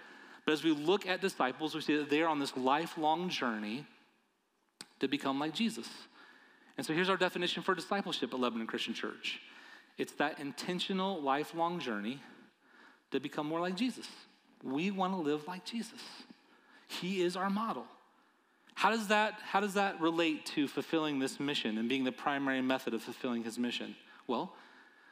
but 0.47 0.53
as 0.53 0.63
we 0.63 0.71
look 0.71 1.05
at 1.05 1.21
disciples, 1.21 1.75
we 1.75 1.81
see 1.81 1.97
that 1.97 2.09
they 2.09 2.23
are 2.23 2.29
on 2.29 2.39
this 2.39 2.57
lifelong 2.57 3.29
journey 3.29 3.87
to 5.01 5.09
become 5.09 5.39
like 5.39 5.55
Jesus. 5.55 5.89
And 6.77 6.87
so 6.87 6.95
here's 6.95 7.11
our 7.11 7.17
definition 7.17 7.63
for 7.63 7.75
discipleship 7.75 8.33
at 8.33 8.41
Lebanon 8.41 8.67
Christian 8.67 8.95
Church 8.95 9.41
It's 9.99 10.13
that 10.15 10.39
intentional, 10.39 11.21
lifelong 11.21 11.81
journey 11.81 12.21
to 13.11 13.21
become 13.21 13.47
more 13.47 13.61
like 13.61 13.77
Jesus. 13.77 14.07
We 14.63 14.91
want 14.91 15.13
to 15.15 15.19
live 15.19 15.47
like 15.47 15.65
Jesus. 15.65 16.01
He 16.89 17.23
is 17.23 17.37
our 17.37 17.51
model. 17.51 17.85
How 18.75 18.91
does 18.91 19.09
that, 19.09 19.35
how 19.43 19.61
does 19.61 19.75
that 19.75 20.01
relate 20.01 20.47
to 20.47 20.67
fulfilling 20.69 21.19
this 21.19 21.39
mission 21.39 21.77
and 21.77 21.89
being 21.89 22.05
the 22.05 22.13
primary 22.13 22.63
method 22.63 22.95
of 22.95 23.03
fulfilling 23.03 23.45
his 23.45 23.59
mission? 23.59 23.95
Well, 24.27 24.55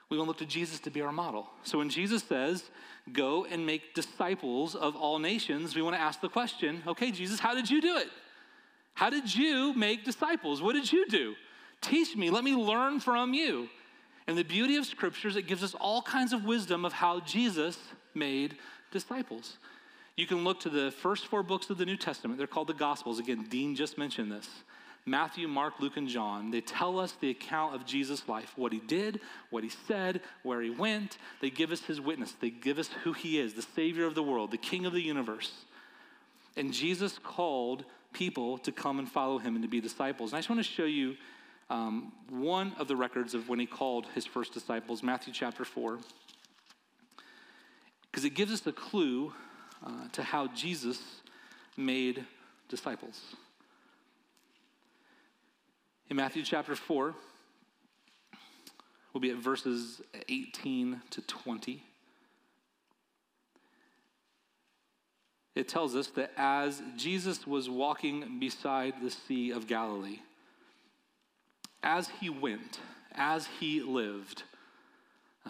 we 0.09 0.17
want 0.17 0.27
to 0.27 0.31
look 0.31 0.39
to 0.39 0.47
Jesus 0.47 0.81
to 0.81 0.91
be 0.91 1.03
our 1.03 1.13
model. 1.13 1.51
So 1.65 1.79
when 1.79 1.91
Jesus 1.91 2.23
says, 2.23 2.65
go 3.13 3.45
and 3.45 3.67
make 3.67 3.95
disciples 3.95 4.75
of 4.75 4.97
all 4.97 5.19
nations, 5.19 5.75
we 5.75 5.83
want 5.83 5.97
to 5.97 6.01
ask 6.01 6.21
the 6.21 6.29
question 6.31 6.83
okay, 6.87 7.11
Jesus, 7.11 7.41
how 7.41 7.55
did 7.55 7.69
you 7.69 7.81
do 7.81 7.97
it? 7.99 8.09
How 8.99 9.11
did 9.11 9.33
you 9.33 9.75
make 9.75 10.05
disciples? 10.05 10.61
What 10.61 10.73
did 10.73 10.91
you 10.93 11.07
do? 11.07 11.37
Teach 11.81 12.17
me. 12.17 12.31
Let 12.31 12.43
me 12.43 12.57
learn 12.57 12.99
from 12.99 13.33
you. 13.33 13.69
And 14.27 14.37
the 14.37 14.43
beauty 14.43 14.75
of 14.75 14.87
Scripture 14.87 15.29
is 15.29 15.37
it 15.37 15.47
gives 15.47 15.63
us 15.63 15.77
all 15.77 16.03
kinds 16.03 16.33
of 16.33 16.45
wisdom 16.45 16.85
of 16.85 16.93
how 16.93 17.21
Jesus 17.21 17.79
made 18.13 18.57
disciples. 18.91 19.59
You 20.17 20.27
can 20.27 20.43
look 20.43 20.59
to 20.63 20.69
the 20.69 20.91
first 20.91 21.29
four 21.29 21.45
books 21.45 21.71
of 21.71 21.79
the 21.79 21.87
New 21.87 21.97
Testament. 21.97 22.39
They're 22.39 22.49
called 22.49 22.67
the 22.67 22.75
Gospels. 22.75 23.21
Again, 23.21 23.47
Dean 23.49 23.77
just 23.77 23.99
mentioned 23.99 24.33
this. 24.33 24.49
Matthew, 25.07 25.47
Mark, 25.47 25.75
Luke, 25.79 25.97
and 25.97 26.09
John, 26.09 26.51
they 26.51 26.61
tell 26.61 26.99
us 26.99 27.13
the 27.21 27.31
account 27.31 27.77
of 27.77 27.87
Jesus' 27.87 28.29
life 28.29 28.53
what 28.57 28.73
he 28.73 28.81
did, 28.81 29.21
what 29.51 29.63
he 29.63 29.71
said, 29.87 30.23
where 30.43 30.61
he 30.61 30.71
went. 30.71 31.19
They 31.41 31.51
give 31.51 31.71
us 31.71 31.83
his 31.83 32.01
witness. 32.01 32.33
They 32.33 32.51
give 32.51 32.81
us 32.81 32.91
who 33.05 33.13
he 33.13 33.39
is, 33.39 33.55
the 33.55 33.63
Savior 33.63 34.07
of 34.07 34.17
the 34.17 34.25
world, 34.25 34.51
the 34.51 34.57
King 34.57 34.87
of 34.87 34.93
the 34.93 35.01
universe. 35.01 35.53
And 36.57 36.73
Jesus 36.73 37.21
called 37.23 37.85
people 38.19 38.59
to 38.59 38.73
come 38.73 38.99
and 38.99 39.09
follow 39.09 39.39
him 39.39 39.55
and 39.55 39.63
to 39.63 39.69
be 39.69 39.81
disciples. 39.81 40.33
And 40.33 40.37
I 40.37 40.41
just 40.41 40.51
want 40.51 40.59
to 40.59 40.69
show 40.69 40.85
you 40.85 41.15
um, 41.71 42.13
one 42.29 42.73
of 42.77 42.89
the 42.89 42.97
records 42.97 43.33
of 43.33 43.49
when 43.49 43.61
he 43.61 43.67
called 43.67 44.07
his 44.13 44.27
first 44.27 44.53
disciples, 44.53 45.05
Matthew 45.05 45.33
chapter 45.33 45.65
4, 45.65 46.01
because 48.11 48.25
it 48.25 48.31
gives 48.31 48.53
us 48.53 48.67
a 48.67 48.73
clue 48.73 49.33
uh, 49.87 50.09
to 50.13 50.25
how 50.25 50.49
Jesus 50.49 51.01
made 51.77 52.25
disciples. 52.69 53.37
In 56.11 56.17
Matthew 56.17 56.43
chapter 56.43 56.75
4, 56.75 57.15
we'll 59.13 59.21
be 59.21 59.31
at 59.31 59.37
verses 59.37 60.03
18 60.29 61.03
to 61.11 61.23
20. 61.23 61.85
It 65.59 65.67
tells 65.67 65.97
us 65.97 66.07
that 66.09 66.31
as 66.37 66.81
Jesus 66.97 67.45
was 67.45 67.69
walking 67.69 68.39
beside 68.39 68.95
the 69.03 69.11
Sea 69.11 69.51
of 69.51 69.67
Galilee, 69.67 70.21
as 71.83 72.09
he 72.21 72.31
went, 72.31 72.79
as 73.17 73.49
he 73.59 73.81
lived, 73.81 74.45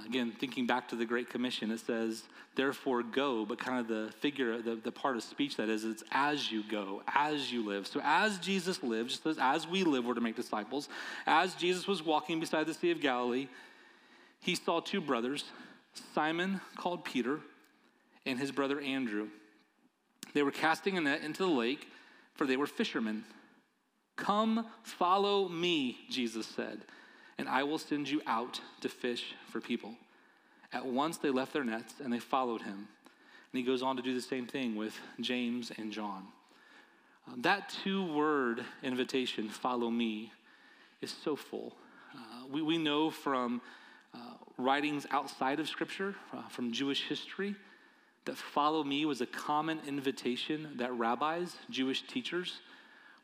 Again, 0.07 0.33
thinking 0.39 0.67
back 0.67 0.89
to 0.89 0.97
the 0.97 1.05
Great 1.05 1.29
Commission, 1.29 1.71
it 1.71 1.81
says, 1.81 2.23
therefore 2.55 3.03
go, 3.03 3.45
but 3.45 3.59
kind 3.59 3.81
of 3.81 3.89
the 3.89 4.13
figure, 4.21 4.63
the, 4.63 4.77
the 4.77 4.93
part 4.93 5.17
of 5.17 5.23
speech 5.25 5.57
that 5.57 5.69
is, 5.69 5.85
it's 5.85 6.05
as 6.13 6.53
you 6.53 6.63
go, 6.71 7.03
as 7.09 7.53
you 7.53 7.67
live. 7.67 7.87
So 7.87 8.01
as 8.05 8.39
Jesus 8.39 8.83
lived, 8.83 9.11
just 9.11 9.27
as, 9.27 9.39
as 9.41 9.67
we 9.67 9.85
live, 9.85 10.05
we're 10.05 10.15
to 10.15 10.21
make 10.21 10.37
disciples. 10.37 10.89
As 11.27 11.55
Jesus 11.55 11.87
was 11.87 12.05
walking 12.05 12.39
beside 12.39 12.67
the 12.67 12.75
Sea 12.75 12.91
of 12.91 13.01
Galilee, 13.01 13.49
he 14.41 14.55
saw 14.55 14.81
two 14.81 15.01
brothers, 15.01 15.45
Simon 16.15 16.61
called 16.77 17.05
Peter, 17.05 17.41
and 18.25 18.39
his 18.39 18.53
brother 18.53 18.81
Andrew. 18.81 19.29
They 20.35 20.43
were 20.43 20.51
casting 20.51 20.99
a 20.99 21.01
net 21.01 21.23
into 21.23 21.45
the 21.45 21.51
lake, 21.51 21.89
for 22.35 22.47
they 22.47 22.57
were 22.57 22.67
fishermen. 22.67 23.25
Come, 24.17 24.67
follow 24.83 25.49
me, 25.49 25.99
Jesus 26.11 26.47
said 26.47 26.85
and 27.39 27.49
I 27.49 27.63
will 27.63 27.79
send 27.79 28.09
you 28.09 28.21
out 28.27 28.61
to 28.81 28.89
fish 28.89 29.35
for 29.49 29.61
people. 29.61 29.95
At 30.73 30.85
once 30.85 31.17
they 31.17 31.31
left 31.31 31.53
their 31.53 31.65
nets 31.65 31.95
and 32.03 32.13
they 32.13 32.19
followed 32.19 32.63
him. 32.63 32.89
And 33.53 33.59
he 33.59 33.63
goes 33.63 33.83
on 33.83 33.97
to 33.97 34.03
do 34.03 34.13
the 34.13 34.21
same 34.21 34.47
thing 34.47 34.77
with 34.77 34.99
James 35.21 35.73
and 35.79 35.93
John. 35.93 36.25
Uh, 37.27 37.35
that 37.39 37.75
two 37.83 38.13
word 38.13 38.65
invitation, 38.83 39.49
follow 39.49 39.91
me, 39.91 40.33
is 41.01 41.15
so 41.25 41.37
full. 41.37 41.77
Uh, 42.15 42.47
we, 42.51 42.61
we 42.61 42.77
know 42.77 43.11
from 43.11 43.63
uh, 44.13 44.19
writings 44.59 45.07
outside 45.11 45.61
of 45.61 45.69
Scripture, 45.69 46.15
uh, 46.35 46.43
from 46.49 46.73
Jewish 46.73 47.05
history, 47.05 47.55
that 48.29 48.37
follow 48.37 48.85
me 48.85 49.07
was 49.07 49.23
a 49.23 49.27
common 49.27 49.81
invitation 49.87 50.69
that 50.77 50.93
rabbis, 50.93 51.57
Jewish 51.71 52.03
teachers, 52.03 52.61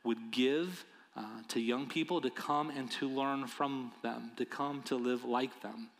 would 0.02 0.30
give 0.30 0.86
uh, 1.14 1.22
to 1.48 1.60
young 1.60 1.86
people 1.86 2.22
to 2.22 2.30
come 2.30 2.70
and 2.70 2.90
to 2.92 3.06
learn 3.06 3.46
from 3.46 3.92
them, 4.02 4.30
to 4.36 4.46
come 4.46 4.82
to 4.84 4.96
live 4.96 5.22
like 5.22 5.60
them. 5.60 5.90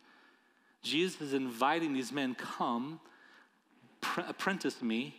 Jesus 0.81 1.21
is 1.21 1.33
inviting 1.35 1.93
these 1.93 2.11
men, 2.11 2.33
come, 2.33 2.99
pr- 4.01 4.21
apprentice 4.21 4.81
me, 4.81 5.15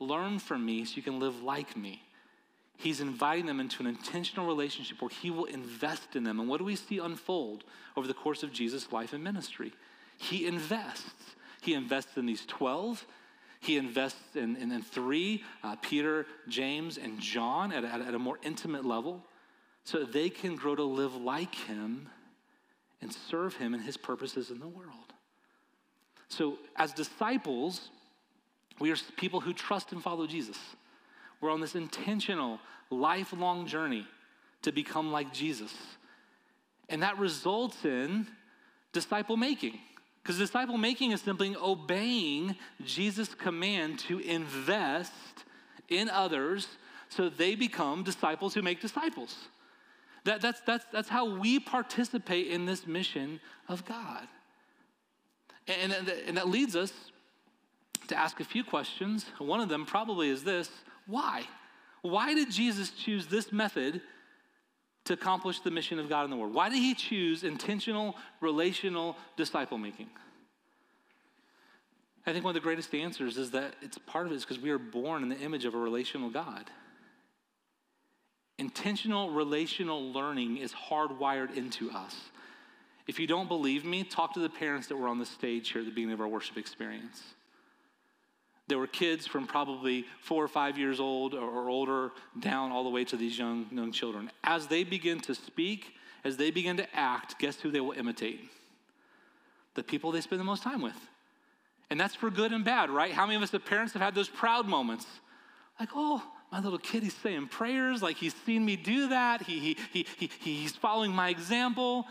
learn 0.00 0.38
from 0.38 0.64
me 0.64 0.86
so 0.86 0.96
you 0.96 1.02
can 1.02 1.20
live 1.20 1.42
like 1.42 1.76
me. 1.76 2.02
He's 2.78 3.02
inviting 3.02 3.44
them 3.44 3.60
into 3.60 3.82
an 3.82 3.86
intentional 3.86 4.46
relationship 4.46 5.02
where 5.02 5.10
he 5.10 5.30
will 5.30 5.44
invest 5.44 6.16
in 6.16 6.24
them. 6.24 6.40
And 6.40 6.48
what 6.48 6.56
do 6.56 6.64
we 6.64 6.76
see 6.76 6.98
unfold 6.98 7.64
over 7.98 8.06
the 8.06 8.14
course 8.14 8.42
of 8.42 8.52
Jesus' 8.52 8.92
life 8.92 9.12
and 9.12 9.22
ministry? 9.22 9.74
He 10.16 10.46
invests. 10.46 11.34
He 11.60 11.74
invests 11.74 12.16
in 12.16 12.24
these 12.24 12.46
12. 12.46 13.06
He 13.66 13.78
invests 13.78 14.36
in, 14.36 14.54
in, 14.56 14.70
in 14.70 14.80
three 14.80 15.42
uh, 15.64 15.74
Peter, 15.82 16.24
James, 16.46 16.98
and 16.98 17.18
John 17.18 17.72
at, 17.72 17.84
at, 17.84 18.00
at 18.00 18.14
a 18.14 18.18
more 18.18 18.38
intimate 18.44 18.84
level 18.84 19.24
so 19.82 19.98
that 19.98 20.12
they 20.12 20.30
can 20.30 20.54
grow 20.54 20.76
to 20.76 20.84
live 20.84 21.16
like 21.16 21.52
him 21.52 22.08
and 23.02 23.12
serve 23.12 23.56
him 23.56 23.74
and 23.74 23.82
his 23.82 23.96
purposes 23.96 24.52
in 24.52 24.60
the 24.60 24.68
world. 24.68 25.12
So, 26.28 26.58
as 26.76 26.92
disciples, 26.92 27.90
we 28.78 28.92
are 28.92 28.96
people 29.16 29.40
who 29.40 29.52
trust 29.52 29.90
and 29.90 30.00
follow 30.00 30.28
Jesus. 30.28 30.58
We're 31.40 31.50
on 31.50 31.60
this 31.60 31.74
intentional, 31.74 32.60
lifelong 32.90 33.66
journey 33.66 34.06
to 34.62 34.70
become 34.70 35.10
like 35.10 35.32
Jesus. 35.32 35.74
And 36.88 37.02
that 37.02 37.18
results 37.18 37.84
in 37.84 38.28
disciple 38.92 39.36
making. 39.36 39.80
Because 40.26 40.38
disciple 40.38 40.76
making 40.76 41.12
is 41.12 41.20
simply 41.20 41.54
obeying 41.54 42.56
Jesus' 42.84 43.32
command 43.32 44.00
to 44.00 44.18
invest 44.18 45.12
in 45.88 46.08
others 46.08 46.66
so 47.08 47.28
they 47.28 47.54
become 47.54 48.02
disciples 48.02 48.52
who 48.52 48.60
make 48.60 48.80
disciples. 48.80 49.36
That, 50.24 50.40
that's, 50.40 50.60
that's, 50.62 50.84
that's 50.92 51.08
how 51.08 51.38
we 51.38 51.60
participate 51.60 52.48
in 52.48 52.66
this 52.66 52.88
mission 52.88 53.38
of 53.68 53.84
God. 53.84 54.26
And, 55.68 55.92
and, 55.92 56.08
and 56.08 56.36
that 56.36 56.48
leads 56.48 56.74
us 56.74 56.92
to 58.08 58.18
ask 58.18 58.40
a 58.40 58.44
few 58.44 58.64
questions. 58.64 59.26
One 59.38 59.60
of 59.60 59.68
them 59.68 59.86
probably 59.86 60.28
is 60.28 60.42
this 60.42 60.68
why? 61.06 61.44
Why 62.02 62.34
did 62.34 62.50
Jesus 62.50 62.90
choose 62.90 63.28
this 63.28 63.52
method 63.52 64.00
to 65.06 65.14
accomplish 65.14 65.60
the 65.60 65.70
mission 65.70 65.98
of 65.98 66.08
God 66.08 66.24
in 66.24 66.30
the 66.30 66.36
world? 66.36 66.54
Why 66.54 66.68
did 66.68 66.78
he 66.78 66.94
choose 66.94 67.44
intentional, 67.44 68.16
relational 68.40 69.16
disciple 69.36 69.78
making? 69.78 70.08
I 72.26 72.32
think 72.32 72.44
one 72.44 72.50
of 72.50 72.54
the 72.54 72.64
greatest 72.64 72.92
answers 72.94 73.36
is 73.36 73.52
that 73.52 73.74
it's 73.82 73.98
part 73.98 74.26
of 74.26 74.32
it 74.32 74.36
is 74.36 74.44
because 74.44 74.58
we 74.58 74.70
are 74.70 74.78
born 74.78 75.22
in 75.22 75.28
the 75.28 75.38
image 75.38 75.64
of 75.64 75.74
a 75.74 75.78
relational 75.78 76.28
God. 76.28 76.68
Intentional 78.58 79.30
relational 79.30 80.12
learning 80.12 80.56
is 80.56 80.72
hardwired 80.72 81.56
into 81.56 81.90
us. 81.90 82.16
If 83.06 83.20
you 83.20 83.28
don't 83.28 83.46
believe 83.46 83.84
me, 83.84 84.02
talk 84.02 84.34
to 84.34 84.40
the 84.40 84.48
parents 84.48 84.88
that 84.88 84.96
were 84.96 85.06
on 85.06 85.20
the 85.20 85.26
stage 85.26 85.70
here 85.70 85.82
at 85.82 85.84
the 85.84 85.92
beginning 85.92 86.14
of 86.14 86.20
our 86.20 86.26
worship 86.26 86.56
experience. 86.56 87.22
There 88.68 88.78
were 88.78 88.88
kids 88.88 89.26
from 89.26 89.46
probably 89.46 90.04
four 90.20 90.42
or 90.42 90.48
five 90.48 90.76
years 90.76 90.98
old 90.98 91.34
or 91.34 91.68
older 91.68 92.10
down 92.40 92.72
all 92.72 92.82
the 92.82 92.90
way 92.90 93.04
to 93.04 93.16
these 93.16 93.38
young, 93.38 93.66
young 93.70 93.92
children. 93.92 94.30
As 94.42 94.66
they 94.66 94.82
begin 94.82 95.20
to 95.20 95.34
speak, 95.34 95.94
as 96.24 96.36
they 96.36 96.50
begin 96.50 96.76
to 96.78 96.96
act, 96.96 97.38
guess 97.38 97.60
who 97.60 97.70
they 97.70 97.80
will 97.80 97.92
imitate? 97.92 98.40
The 99.74 99.84
people 99.84 100.10
they 100.10 100.20
spend 100.20 100.40
the 100.40 100.44
most 100.44 100.64
time 100.64 100.82
with. 100.82 100.96
And 101.90 102.00
that's 102.00 102.16
for 102.16 102.30
good 102.30 102.52
and 102.52 102.64
bad, 102.64 102.90
right? 102.90 103.12
How 103.12 103.26
many 103.26 103.36
of 103.36 103.42
us 103.42 103.50
the 103.50 103.60
parents 103.60 103.92
have 103.92 104.02
had 104.02 104.16
those 104.16 104.28
proud 104.28 104.66
moments? 104.66 105.06
Like, 105.78 105.90
oh, 105.94 106.20
my 106.50 106.60
little 106.60 106.78
kid, 106.78 107.04
he's 107.04 107.14
saying 107.14 107.48
prayers 107.48 108.02
like 108.02 108.16
he's 108.16 108.34
seen 108.44 108.64
me 108.64 108.74
do 108.74 109.08
that. 109.10 109.42
He, 109.42 109.60
he, 109.60 109.76
he, 109.92 110.06
he, 110.18 110.54
he's 110.54 110.74
following 110.74 111.12
my 111.12 111.28
example. 111.28 112.06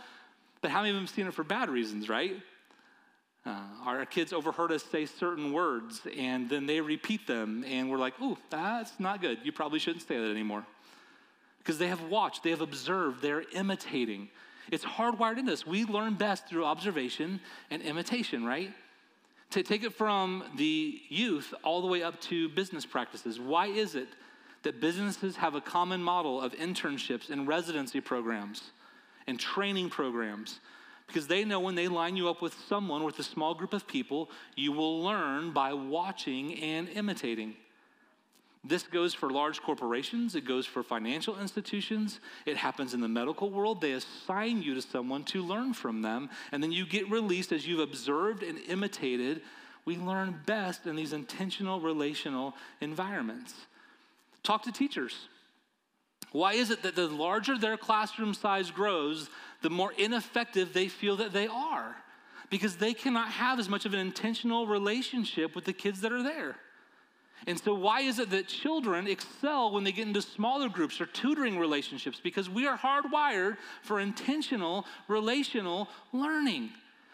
But 0.62 0.72
how 0.72 0.80
many 0.80 0.92
of 0.92 0.96
them 0.96 1.04
have 1.04 1.14
seen 1.14 1.28
it 1.28 1.34
for 1.34 1.44
bad 1.44 1.70
reasons, 1.70 2.08
right? 2.08 2.36
Uh, 3.46 3.60
our 3.86 4.06
kids 4.06 4.34
overheard 4.34 4.72
us 4.72 4.84
say 4.84 5.06
certain 5.06 5.54
words 5.54 6.02
and 6.18 6.50
then 6.50 6.66
they 6.66 6.82
repeat 6.82 7.28
them, 7.28 7.64
and 7.68 7.92
we're 7.92 7.98
like, 7.98 8.20
ooh, 8.20 8.38
that's 8.50 9.00
not 9.00 9.22
good. 9.22 9.38
You 9.44 9.52
probably 9.52 9.80
shouldn't 9.80 10.08
say 10.08 10.18
that 10.18 10.32
anymore. 10.32 10.66
Because 11.60 11.78
they 11.78 11.88
have 11.88 12.02
watched, 12.10 12.44
they 12.44 12.50
have 12.50 12.62
observed, 12.62 13.22
they're 13.22 13.44
imitating. 13.54 14.30
It's 14.72 14.84
hardwired 14.84 15.38
in 15.38 15.48
us. 15.50 15.66
We 15.66 15.86
learn 15.86 16.16
best 16.16 16.48
through 16.48 16.66
observation 16.66 17.40
and 17.70 17.82
imitation, 17.84 18.46
right? 18.46 18.72
To 19.52 19.62
take 19.62 19.84
it 19.84 19.94
from 19.94 20.44
the 20.58 21.00
youth 21.10 21.54
all 21.64 21.82
the 21.82 21.88
way 21.88 22.02
up 22.02 22.20
to 22.22 22.50
business 22.50 22.86
practices. 22.86 23.40
Why 23.40 23.68
is 23.68 23.94
it 23.94 24.08
that 24.64 24.82
businesses 24.82 25.36
have 25.36 25.54
a 25.54 25.62
common 25.62 26.02
model 26.02 26.42
of 26.42 26.54
internships 26.54 27.30
and 27.30 27.48
residency 27.48 28.02
programs 28.02 28.72
and 29.28 29.40
training 29.40 29.92
programs 29.92 30.60
because 31.08 31.28
they 31.28 31.46
know 31.46 31.60
when 31.60 31.76
they 31.76 31.88
line 31.88 32.18
you 32.18 32.30
up 32.30 32.42
with 32.42 32.56
someone, 32.68 33.04
with 33.04 33.20
a 33.20 33.24
small 33.24 33.54
group 33.54 33.74
of 33.74 33.88
people, 33.88 34.30
you 34.56 34.72
will 34.72 35.04
learn 35.04 35.52
by 35.52 35.74
watching 35.74 36.56
and 36.62 36.90
imitating. 36.90 37.56
This 38.68 38.82
goes 38.82 39.14
for 39.14 39.30
large 39.30 39.62
corporations, 39.62 40.36
it 40.36 40.44
goes 40.44 40.66
for 40.66 40.82
financial 40.82 41.40
institutions, 41.40 42.20
it 42.48 42.58
happens 42.58 42.96
in 42.96 43.02
the 43.02 43.08
medical 43.08 43.52
world. 43.52 43.80
They 43.80 43.92
assign 43.92 44.64
you 44.64 44.74
to 44.74 44.82
someone 44.82 45.24
to 45.26 45.44
learn 45.44 45.74
from 45.74 46.02
them, 46.02 46.32
and 46.52 46.64
then 46.64 46.72
you 46.72 46.86
get 46.86 47.10
released 47.12 47.52
as 47.52 47.68
you've 47.68 47.80
observed 47.80 48.42
and 48.42 48.58
imitated. 48.68 49.44
We 49.86 49.98
learn 49.98 50.42
best 50.48 50.88
in 50.88 50.96
these 50.96 51.14
intentional 51.14 51.80
relational 51.80 52.56
environments. 52.82 53.54
Talk 54.42 54.64
to 54.64 54.72
teachers. 54.72 55.28
Why 56.36 56.52
is 56.52 56.70
it 56.70 56.84
that 56.84 56.98
the 56.98 57.08
larger 57.08 57.58
their 57.58 57.78
classroom 57.78 58.34
size 58.34 58.70
grows, 58.70 59.30
the 59.62 59.70
more 59.70 59.94
ineffective 59.98 60.74
they 60.74 60.90
feel 60.90 61.16
that 61.16 61.32
they 61.32 61.48
are? 61.48 61.96
Because 62.50 62.76
they 62.76 62.94
cannot 62.94 63.30
have 63.30 63.58
as 63.58 63.70
much 63.70 63.86
of 63.86 63.94
an 63.94 64.02
intentional 64.02 64.68
relationship 64.68 65.56
with 65.56 65.64
the 65.64 65.72
kids 65.72 66.02
that 66.02 66.12
are 66.12 66.22
there. 66.22 66.58
And 67.48 67.58
so, 67.58 67.74
why 67.74 68.02
is 68.02 68.20
it 68.20 68.32
that 68.32 68.50
children 68.50 69.08
excel 69.08 69.72
when 69.72 69.86
they 69.86 69.94
get 69.94 70.08
into 70.08 70.22
smaller 70.22 70.68
groups 70.68 71.00
or 71.00 71.06
tutoring 71.06 71.58
relationships? 71.58 72.20
Because 72.22 72.50
we 72.50 72.68
are 72.68 72.78
hardwired 72.78 73.56
for 73.82 74.02
intentional 74.02 74.86
relational 75.08 75.88
learning. 76.12 76.72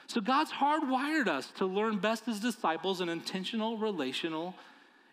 So, 0.07 0.19
God's 0.19 0.51
hardwired 0.51 1.27
us 1.27 1.51
to 1.57 1.67
learn 1.67 1.99
best 1.99 2.27
as 2.27 2.39
disciples 2.39 3.01
in 3.01 3.07
intentional 3.07 3.77
relational 3.77 4.55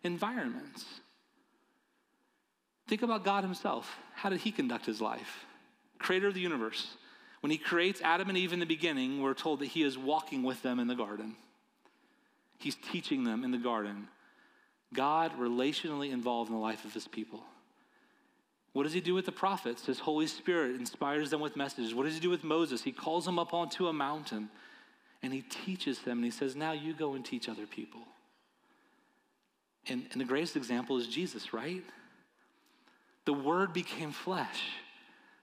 environments. 0.03 0.87
Think 2.88 3.02
about 3.02 3.25
God 3.25 3.45
Himself. 3.45 3.97
How 4.14 4.30
did 4.30 4.40
He 4.40 4.50
conduct 4.50 4.87
His 4.87 5.00
life? 5.00 5.45
Creator 5.99 6.28
of 6.28 6.35
the 6.35 6.40
universe. 6.40 6.97
When 7.40 7.50
He 7.50 7.59
creates 7.59 8.00
Adam 8.02 8.28
and 8.28 8.38
Eve 8.38 8.52
in 8.52 8.61
the 8.61 8.66
beginning, 8.66 9.23
we're 9.23 9.35
told 9.35 9.61
that 9.61 9.66
He 9.66 9.83
is 9.83 9.97
walking 9.97 10.42
with 10.42 10.62
them 10.62 10.80
in 10.80 10.88
the 10.88 10.95
garden, 10.95 11.37
He's 12.59 12.76
teaching 12.90 13.25
them 13.25 13.45
in 13.45 13.52
the 13.52 13.59
garden. 13.59 14.09
God 14.95 15.33
relationally 15.38 16.12
involved 16.12 16.50
in 16.50 16.57
the 16.57 16.62
life 16.62 16.85
of 16.85 16.95
his 16.95 17.07
people. 17.07 17.42
What 18.73 18.85
does 18.85 18.92
he 18.92 19.00
do 19.00 19.14
with 19.14 19.26
the 19.26 19.33
prophets? 19.33 19.87
His 19.87 19.99
Holy 19.99 20.26
Spirit 20.26 20.76
inspires 20.76 21.30
them 21.30 21.40
with 21.40 21.57
messages. 21.57 21.95
What 21.95 22.04
does 22.04 22.14
he 22.14 22.21
do 22.21 22.30
with 22.30 22.45
Moses? 22.45 22.83
He 22.83 22.92
calls 22.92 23.26
him 23.26 23.38
up 23.38 23.52
onto 23.52 23.88
a 23.88 23.92
mountain 23.92 24.49
and 25.23 25.33
he 25.33 25.42
teaches 25.42 25.99
them 26.00 26.18
and 26.18 26.25
he 26.25 26.30
says, 26.30 26.54
Now 26.54 26.73
you 26.73 26.95
go 26.95 27.14
and 27.14 27.25
teach 27.25 27.49
other 27.49 27.66
people. 27.66 28.00
And, 29.88 30.07
and 30.12 30.21
the 30.21 30.25
greatest 30.25 30.57
example 30.57 30.97
is 30.99 31.07
Jesus, 31.07 31.52
right? 31.52 31.83
The 33.28 33.35
Word 33.35 33.75
became 33.75 34.11
flesh. 34.11 34.62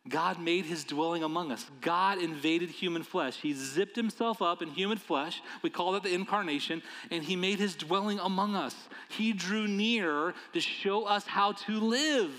God 0.09 0.39
made 0.39 0.65
his 0.65 0.83
dwelling 0.83 1.21
among 1.21 1.51
us. 1.51 1.63
God 1.81 2.17
invaded 2.17 2.71
human 2.71 3.03
flesh. 3.03 3.37
He 3.39 3.53
zipped 3.53 3.95
himself 3.95 4.41
up 4.41 4.63
in 4.63 4.69
human 4.69 4.97
flesh. 4.97 5.39
We 5.61 5.69
call 5.69 5.91
that 5.91 6.01
the 6.01 6.11
incarnation. 6.11 6.81
And 7.11 7.23
he 7.23 7.35
made 7.35 7.59
his 7.59 7.75
dwelling 7.75 8.17
among 8.17 8.55
us. 8.55 8.75
He 9.09 9.33
drew 9.33 9.67
near 9.67 10.33
to 10.53 10.59
show 10.59 11.05
us 11.05 11.27
how 11.27 11.51
to 11.51 11.79
live. 11.79 12.31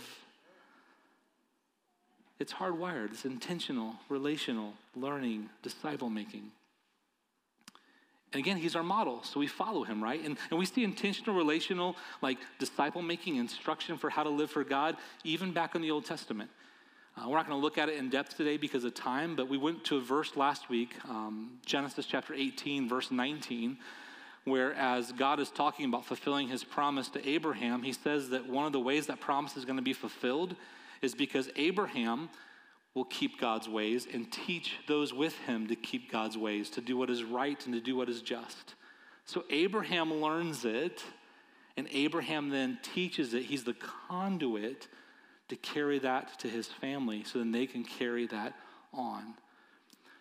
It's 2.41 2.53
hardwired, 2.53 3.13
it's 3.13 3.25
intentional, 3.25 3.95
relational, 4.09 4.73
learning, 4.97 5.49
disciple 5.63 6.11
making. 6.11 6.51
And 8.33 8.41
again, 8.41 8.57
he's 8.57 8.75
our 8.77 8.83
model, 8.83 9.23
so 9.23 9.39
we 9.41 9.47
follow 9.47 9.85
him, 9.85 10.03
right? 10.03 10.23
And, 10.23 10.37
and 10.51 10.59
we 10.59 10.67
see 10.67 10.85
intentional, 10.85 11.37
relational, 11.37 11.97
like 12.23 12.39
disciple 12.59 13.03
making 13.03 13.37
instruction 13.37 13.97
for 13.97 14.11
how 14.11 14.25
to 14.25 14.31
live 14.31 14.51
for 14.51 14.65
God, 14.65 14.97
even 15.25 15.53
back 15.53 15.75
in 15.75 15.83
the 15.83 15.91
Old 15.91 16.05
Testament. 16.05 16.51
Uh, 17.17 17.29
we're 17.29 17.37
not 17.37 17.47
going 17.47 17.59
to 17.59 17.63
look 17.63 17.79
at 17.79 17.89
it 17.89 17.97
in 17.97 18.11
depth 18.11 18.37
today 18.37 18.57
because 18.57 18.85
of 18.85 18.95
time, 18.95 19.37
but 19.37 19.49
we 19.49 19.57
went 19.57 19.85
to 19.85 19.97
a 19.97 20.01
verse 20.01 20.37
last 20.37 20.69
week, 20.69 20.95
um, 21.09 21.53
Genesis 21.65 22.05
chapter 22.05 22.35
18, 22.35 22.89
verse 22.89 23.11
19, 23.11 23.79
where 24.45 24.75
as 24.75 25.13
God 25.13 25.41
is 25.41 25.49
talking 25.49 25.87
about 25.87 26.05
fulfilling 26.05 26.49
his 26.49 26.63
promise 26.63 27.09
to 27.11 27.27
Abraham, 27.27 27.83
he 27.83 27.93
says 27.93 28.29
that 28.31 28.47
one 28.47 28.67
of 28.67 28.73
the 28.73 28.81
ways 28.81 29.07
that 29.07 29.19
promise 29.19 29.57
is 29.57 29.65
going 29.65 29.79
to 29.79 29.83
be 29.83 29.95
fulfilled 29.95 30.57
is 31.01 31.15
because 31.15 31.49
Abraham 31.57 32.29
will 32.97 33.05
keep 33.05 33.39
God's 33.39 33.69
ways 33.69 34.09
and 34.11 34.33
teach 34.33 34.79
those 34.89 35.13
with 35.13 35.37
him 35.41 35.69
to 35.69 35.77
keep 35.77 36.11
God's 36.11 36.39
ways, 36.39 36.71
to 36.71 36.81
do 36.81 36.97
what 36.97 37.11
is 37.11 37.23
right 37.23 37.65
and 37.67 37.75
to 37.75 37.81
do 37.81 37.95
what 37.95 38.09
is 38.09 38.23
just. 38.23 38.75
So 39.27 39.45
Abraham 39.51 40.15
learns 40.15 40.65
it, 40.65 41.05
and 41.77 41.87
Abraham 41.93 42.49
then 42.49 42.79
teaches 42.83 43.35
it. 43.35 43.43
He's 43.43 43.65
the 43.65 43.75
conduit 44.09 44.89
to 45.49 45.57
carry 45.57 45.99
that 45.99 46.39
to 46.41 46.49
his 46.49 46.69
family 46.69 47.23
so 47.23 47.39
then 47.39 47.53
they 47.53 47.67
can 47.67 47.85
carry 47.85 48.27
that 48.29 48.55
on. 48.95 49.35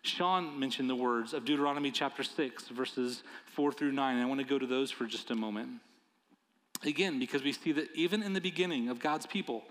Sean 0.01 0.59
mentioned 0.59 0.89
the 0.89 0.95
words 0.95 1.33
of 1.33 1.45
Deuteronomy 1.45 1.91
chapter 1.91 2.23
6, 2.23 2.67
verses 2.67 3.23
4 3.53 3.71
through 3.71 3.93
9. 3.93 4.15
And 4.15 4.23
I 4.23 4.27
want 4.27 4.41
to 4.41 4.45
go 4.45 4.59
to 4.59 4.67
those 4.67 4.91
for 4.91 5.05
just 5.05 5.31
a 5.31 5.35
moment. 5.35 5.69
Again, 6.83 7.19
because 7.19 7.41
we 7.41 7.53
see 7.53 7.71
that 7.71 7.87
even 7.95 8.21
in 8.21 8.33
the 8.33 8.41
beginning 8.41 8.89
of 8.89 8.99
God's 8.99 9.25
people, 9.25 9.63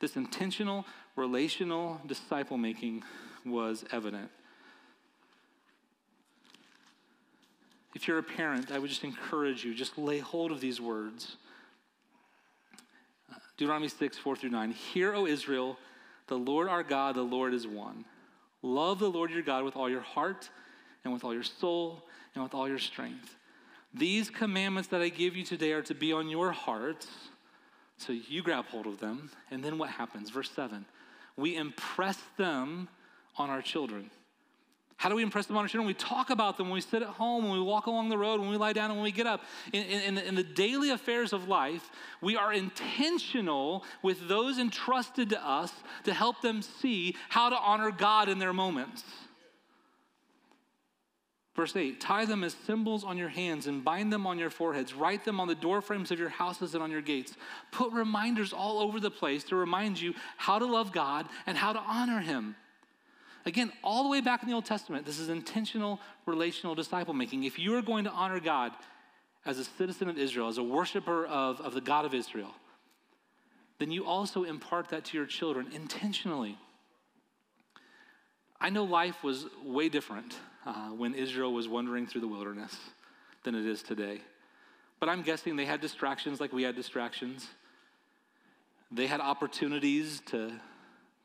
this 0.00 0.16
intentional, 0.16 0.84
relational 1.16 2.00
disciple 2.06 2.58
making 2.58 3.02
was 3.44 3.84
evident. 3.92 4.30
If 7.94 8.06
you're 8.06 8.18
a 8.18 8.22
parent, 8.22 8.70
I 8.70 8.78
would 8.78 8.90
just 8.90 9.04
encourage 9.04 9.64
you, 9.64 9.74
just 9.74 9.96
lay 9.96 10.18
hold 10.18 10.52
of 10.52 10.60
these 10.60 10.80
words. 10.80 11.36
Uh, 13.32 13.36
Deuteronomy 13.56 13.88
6, 13.88 14.18
4 14.18 14.36
through 14.36 14.50
9. 14.50 14.70
Hear, 14.72 15.14
O 15.14 15.26
Israel, 15.26 15.78
the 16.26 16.36
Lord 16.36 16.68
our 16.68 16.82
God, 16.82 17.14
the 17.14 17.22
Lord 17.22 17.54
is 17.54 17.66
one. 17.66 18.04
Love 18.60 18.98
the 18.98 19.10
Lord 19.10 19.30
your 19.30 19.42
God 19.42 19.64
with 19.64 19.76
all 19.76 19.88
your 19.88 20.02
heart 20.02 20.50
and 21.04 21.12
with 21.12 21.24
all 21.24 21.32
your 21.32 21.42
soul 21.42 22.02
and 22.34 22.42
with 22.42 22.52
all 22.52 22.68
your 22.68 22.78
strength. 22.78 23.36
These 23.94 24.28
commandments 24.28 24.90
that 24.90 25.00
I 25.00 25.08
give 25.08 25.34
you 25.34 25.44
today 25.44 25.72
are 25.72 25.82
to 25.82 25.94
be 25.94 26.12
on 26.12 26.28
your 26.28 26.52
hearts. 26.52 27.06
So 27.98 28.12
you 28.12 28.42
grab 28.42 28.66
hold 28.66 28.86
of 28.86 29.00
them. 29.00 29.30
And 29.50 29.64
then 29.64 29.78
what 29.78 29.90
happens? 29.90 30.30
Verse 30.30 30.50
7 30.50 30.84
We 31.36 31.56
impress 31.56 32.18
them 32.36 32.88
on 33.36 33.50
our 33.50 33.62
children. 33.62 34.10
How 34.98 35.10
do 35.10 35.14
we 35.14 35.22
impress 35.22 35.44
them 35.44 35.58
on 35.58 35.64
our 35.64 35.68
children? 35.68 35.86
We 35.86 35.94
talk 35.94 36.30
about 36.30 36.56
them 36.56 36.68
when 36.68 36.74
we 36.74 36.80
sit 36.80 37.02
at 37.02 37.08
home, 37.08 37.44
when 37.44 37.52
we 37.52 37.60
walk 37.60 37.86
along 37.86 38.08
the 38.08 38.16
road, 38.16 38.40
when 38.40 38.48
we 38.48 38.56
lie 38.56 38.72
down, 38.72 38.90
and 38.90 38.94
when 38.98 39.04
we 39.04 39.12
get 39.12 39.26
up. 39.26 39.42
In, 39.74 39.82
in, 39.82 40.18
in, 40.18 40.34
the 40.34 40.42
daily 40.42 40.88
affairs 40.88 41.34
of 41.34 41.48
life, 41.48 41.90
we 42.22 42.34
are 42.34 42.50
intentional 42.50 43.84
with 44.02 44.26
those 44.26 44.58
entrusted 44.58 45.28
to 45.30 45.46
us 45.46 45.70
to 46.04 46.14
help 46.14 46.40
them 46.40 46.62
see 46.62 47.14
how 47.28 47.50
to 47.50 47.56
honor 47.56 47.90
God 47.90 48.30
in 48.30 48.38
their 48.38 48.54
moments. 48.54 49.04
Verse 51.56 51.74
8 51.74 52.00
Tie 52.00 52.26
them 52.26 52.44
as 52.44 52.54
symbols 52.66 53.02
on 53.02 53.16
your 53.16 53.30
hands 53.30 53.66
and 53.66 53.82
bind 53.82 54.12
them 54.12 54.26
on 54.26 54.38
your 54.38 54.50
foreheads. 54.50 54.94
Write 54.94 55.24
them 55.24 55.40
on 55.40 55.48
the 55.48 55.54
doorframes 55.54 56.10
of 56.10 56.18
your 56.18 56.28
houses 56.28 56.74
and 56.74 56.82
on 56.82 56.90
your 56.90 57.00
gates. 57.00 57.34
Put 57.72 57.92
reminders 57.92 58.52
all 58.52 58.78
over 58.78 59.00
the 59.00 59.10
place 59.10 59.42
to 59.44 59.56
remind 59.56 59.98
you 59.98 60.14
how 60.36 60.58
to 60.58 60.66
love 60.66 60.92
God 60.92 61.26
and 61.46 61.56
how 61.56 61.72
to 61.72 61.80
honor 61.80 62.20
Him. 62.20 62.54
Again, 63.46 63.72
all 63.82 64.02
the 64.02 64.10
way 64.10 64.20
back 64.20 64.42
in 64.42 64.48
the 64.48 64.54
Old 64.54 64.66
Testament, 64.66 65.06
this 65.06 65.18
is 65.18 65.28
intentional 65.28 66.00
relational 66.26 66.74
disciple 66.74 67.14
making. 67.14 67.44
If 67.44 67.58
you 67.58 67.74
are 67.76 67.82
going 67.82 68.04
to 68.04 68.10
honor 68.10 68.40
God 68.40 68.72
as 69.46 69.58
a 69.58 69.64
citizen 69.64 70.08
of 70.08 70.18
Israel, 70.18 70.48
as 70.48 70.58
a 70.58 70.62
worshiper 70.62 71.24
of, 71.24 71.60
of 71.60 71.72
the 71.72 71.80
God 71.80 72.04
of 72.04 72.12
Israel, 72.12 72.54
then 73.78 73.90
you 73.90 74.04
also 74.04 74.44
impart 74.44 74.90
that 74.90 75.04
to 75.06 75.16
your 75.16 75.26
children 75.26 75.68
intentionally. 75.72 76.58
I 78.60 78.70
know 78.70 78.84
life 78.84 79.22
was 79.22 79.46
way 79.64 79.88
different 79.88 80.36
uh, 80.66 80.88
when 80.88 81.14
Israel 81.14 81.52
was 81.52 81.68
wandering 81.68 82.06
through 82.06 82.20
the 82.20 82.28
wilderness 82.28 82.76
than 83.44 83.54
it 83.54 83.64
is 83.64 83.82
today. 83.82 84.20
But 85.00 85.08
I'm 85.08 85.22
guessing 85.22 85.56
they 85.56 85.64
had 85.64 85.80
distractions 85.80 86.40
like 86.40 86.52
we 86.52 86.62
had 86.64 86.74
distractions. 86.74 87.46
They 88.90 89.06
had 89.06 89.20
opportunities 89.20 90.20
to 90.26 90.52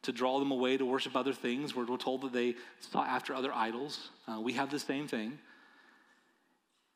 to 0.04 0.12
draw 0.12 0.40
them 0.40 0.52
away 0.52 0.78
to 0.78 0.86
worship 0.86 1.16
other 1.16 1.34
things. 1.34 1.76
We're, 1.76 1.86
told 1.98 2.22
that 2.22 2.34
they 2.34 2.56
sought 2.80 3.08
after 3.08 3.36
other 3.36 3.54
idols. 3.54 4.10
Uh, 4.28 4.40
we 4.42 4.54
have 4.54 4.72
the 4.72 4.80
same 4.80 5.08
thing. 5.08 5.38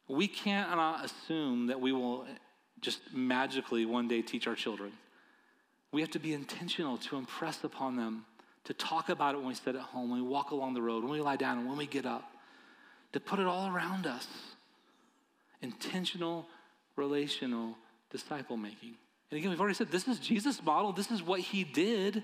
We 0.08 0.27
cannot 0.27 1.05
assume 1.05 1.67
that 1.67 1.79
we 1.79 1.91
will 1.91 2.25
just 2.81 3.01
magically 3.13 3.86
one 3.86 4.08
day 4.08 4.21
teach 4.21 4.47
our 4.47 4.55
children. 4.55 4.91
We 5.91 6.01
have 6.01 6.12
to 6.12 6.19
be 6.19 6.34
intentional 6.34 6.97
to 6.97 7.17
impress 7.17 7.63
upon 7.63 7.95
them, 7.95 8.25
to 8.65 8.73
talk 8.73 9.10
about 9.10 9.36
it 9.36 9.38
when 9.38 9.47
we 9.47 9.53
sit 9.55 9.75
at 9.75 9.81
home, 9.81 10.10
when 10.10 10.23
we 10.23 10.27
walk 10.27 10.51
along 10.51 10.73
the 10.73 10.81
road, 10.81 11.03
when 11.03 11.13
we 11.13 11.21
lie 11.21 11.38
down, 11.38 11.60
and 11.60 11.67
when 11.67 11.77
we 11.77 11.86
get 11.86 12.05
up, 12.05 12.35
to 13.15 13.19
put 13.21 13.39
it 13.39 13.45
all 13.45 13.73
around 13.73 14.06
us. 14.06 14.28
Intentional, 15.62 16.45
relational 16.97 17.78
disciple 18.10 18.58
making. 18.58 18.93
And 19.32 19.38
again, 19.38 19.49
we've 19.49 19.60
already 19.60 19.73
said 19.73 19.89
this 19.89 20.06
is 20.10 20.19
Jesus' 20.19 20.62
model, 20.62 20.91
this 20.91 21.12
is 21.12 21.23
what 21.23 21.39
he 21.39 21.63
did. 21.63 22.21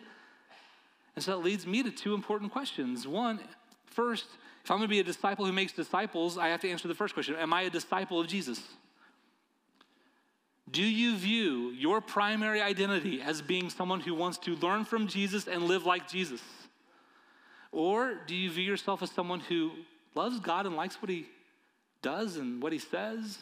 And 1.16 1.24
so 1.24 1.32
that 1.32 1.38
leads 1.46 1.66
me 1.66 1.82
to 1.82 1.92
two 1.92 2.14
important 2.14 2.52
questions. 2.52 3.08
One, 3.08 3.40
first, 3.86 4.26
if 4.66 4.70
I'm 4.70 4.80
going 4.80 4.90
to 4.90 4.92
be 4.92 5.00
a 5.00 5.04
disciple 5.04 5.46
who 5.46 5.54
makes 5.54 5.72
disciples, 5.72 6.38
I 6.38 6.50
have 6.50 6.60
to 6.60 6.70
answer 6.70 6.90
the 6.90 6.94
first 6.94 7.14
question 7.14 7.36
Am 7.36 7.54
I 7.54 7.62
a 7.62 7.70
disciple 7.70 8.20
of 8.20 8.28
Jesus? 8.28 8.62
Do 10.70 10.84
you 10.84 11.16
view 11.16 11.70
your 11.70 12.02
primary 12.02 12.62
identity 12.62 13.22
as 13.22 13.42
being 13.42 13.70
someone 13.70 14.02
who 14.02 14.14
wants 14.14 14.40
to 14.40 14.58
learn 14.58 14.84
from 14.84 15.08
Jesus 15.08 15.48
and 15.48 15.64
live 15.64 15.86
like 15.86 16.10
Jesus? 16.10 16.42
Or 17.72 18.16
do 18.28 18.36
you 18.36 18.52
view 18.52 18.66
yourself 18.66 19.02
as 19.02 19.10
someone 19.10 19.40
who 19.40 19.72
loves 20.16 20.40
God 20.40 20.66
and 20.66 20.76
likes 20.76 21.02
what 21.02 21.10
he 21.10 21.26
does 22.02 22.38
and 22.38 22.62
what 22.62 22.74
he 22.74 22.80
says? 22.80 23.40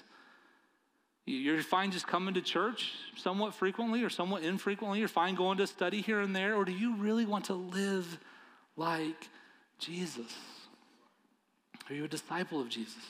You're 1.25 1.61
fine 1.61 1.91
just 1.91 2.07
coming 2.07 2.33
to 2.33 2.41
church 2.41 2.91
somewhat 3.15 3.53
frequently 3.53 4.03
or 4.03 4.09
somewhat 4.09 4.43
infrequently. 4.43 4.97
You're 4.99 5.07
fine 5.07 5.35
going 5.35 5.59
to 5.59 5.67
study 5.67 6.01
here 6.01 6.21
and 6.21 6.35
there. 6.35 6.55
Or 6.55 6.65
do 6.65 6.71
you 6.71 6.95
really 6.95 7.25
want 7.25 7.45
to 7.45 7.53
live 7.53 8.17
like 8.75 9.29
Jesus? 9.77 10.35
Are 11.87 11.93
you 11.93 12.05
a 12.05 12.07
disciple 12.07 12.59
of 12.59 12.69
Jesus? 12.69 13.03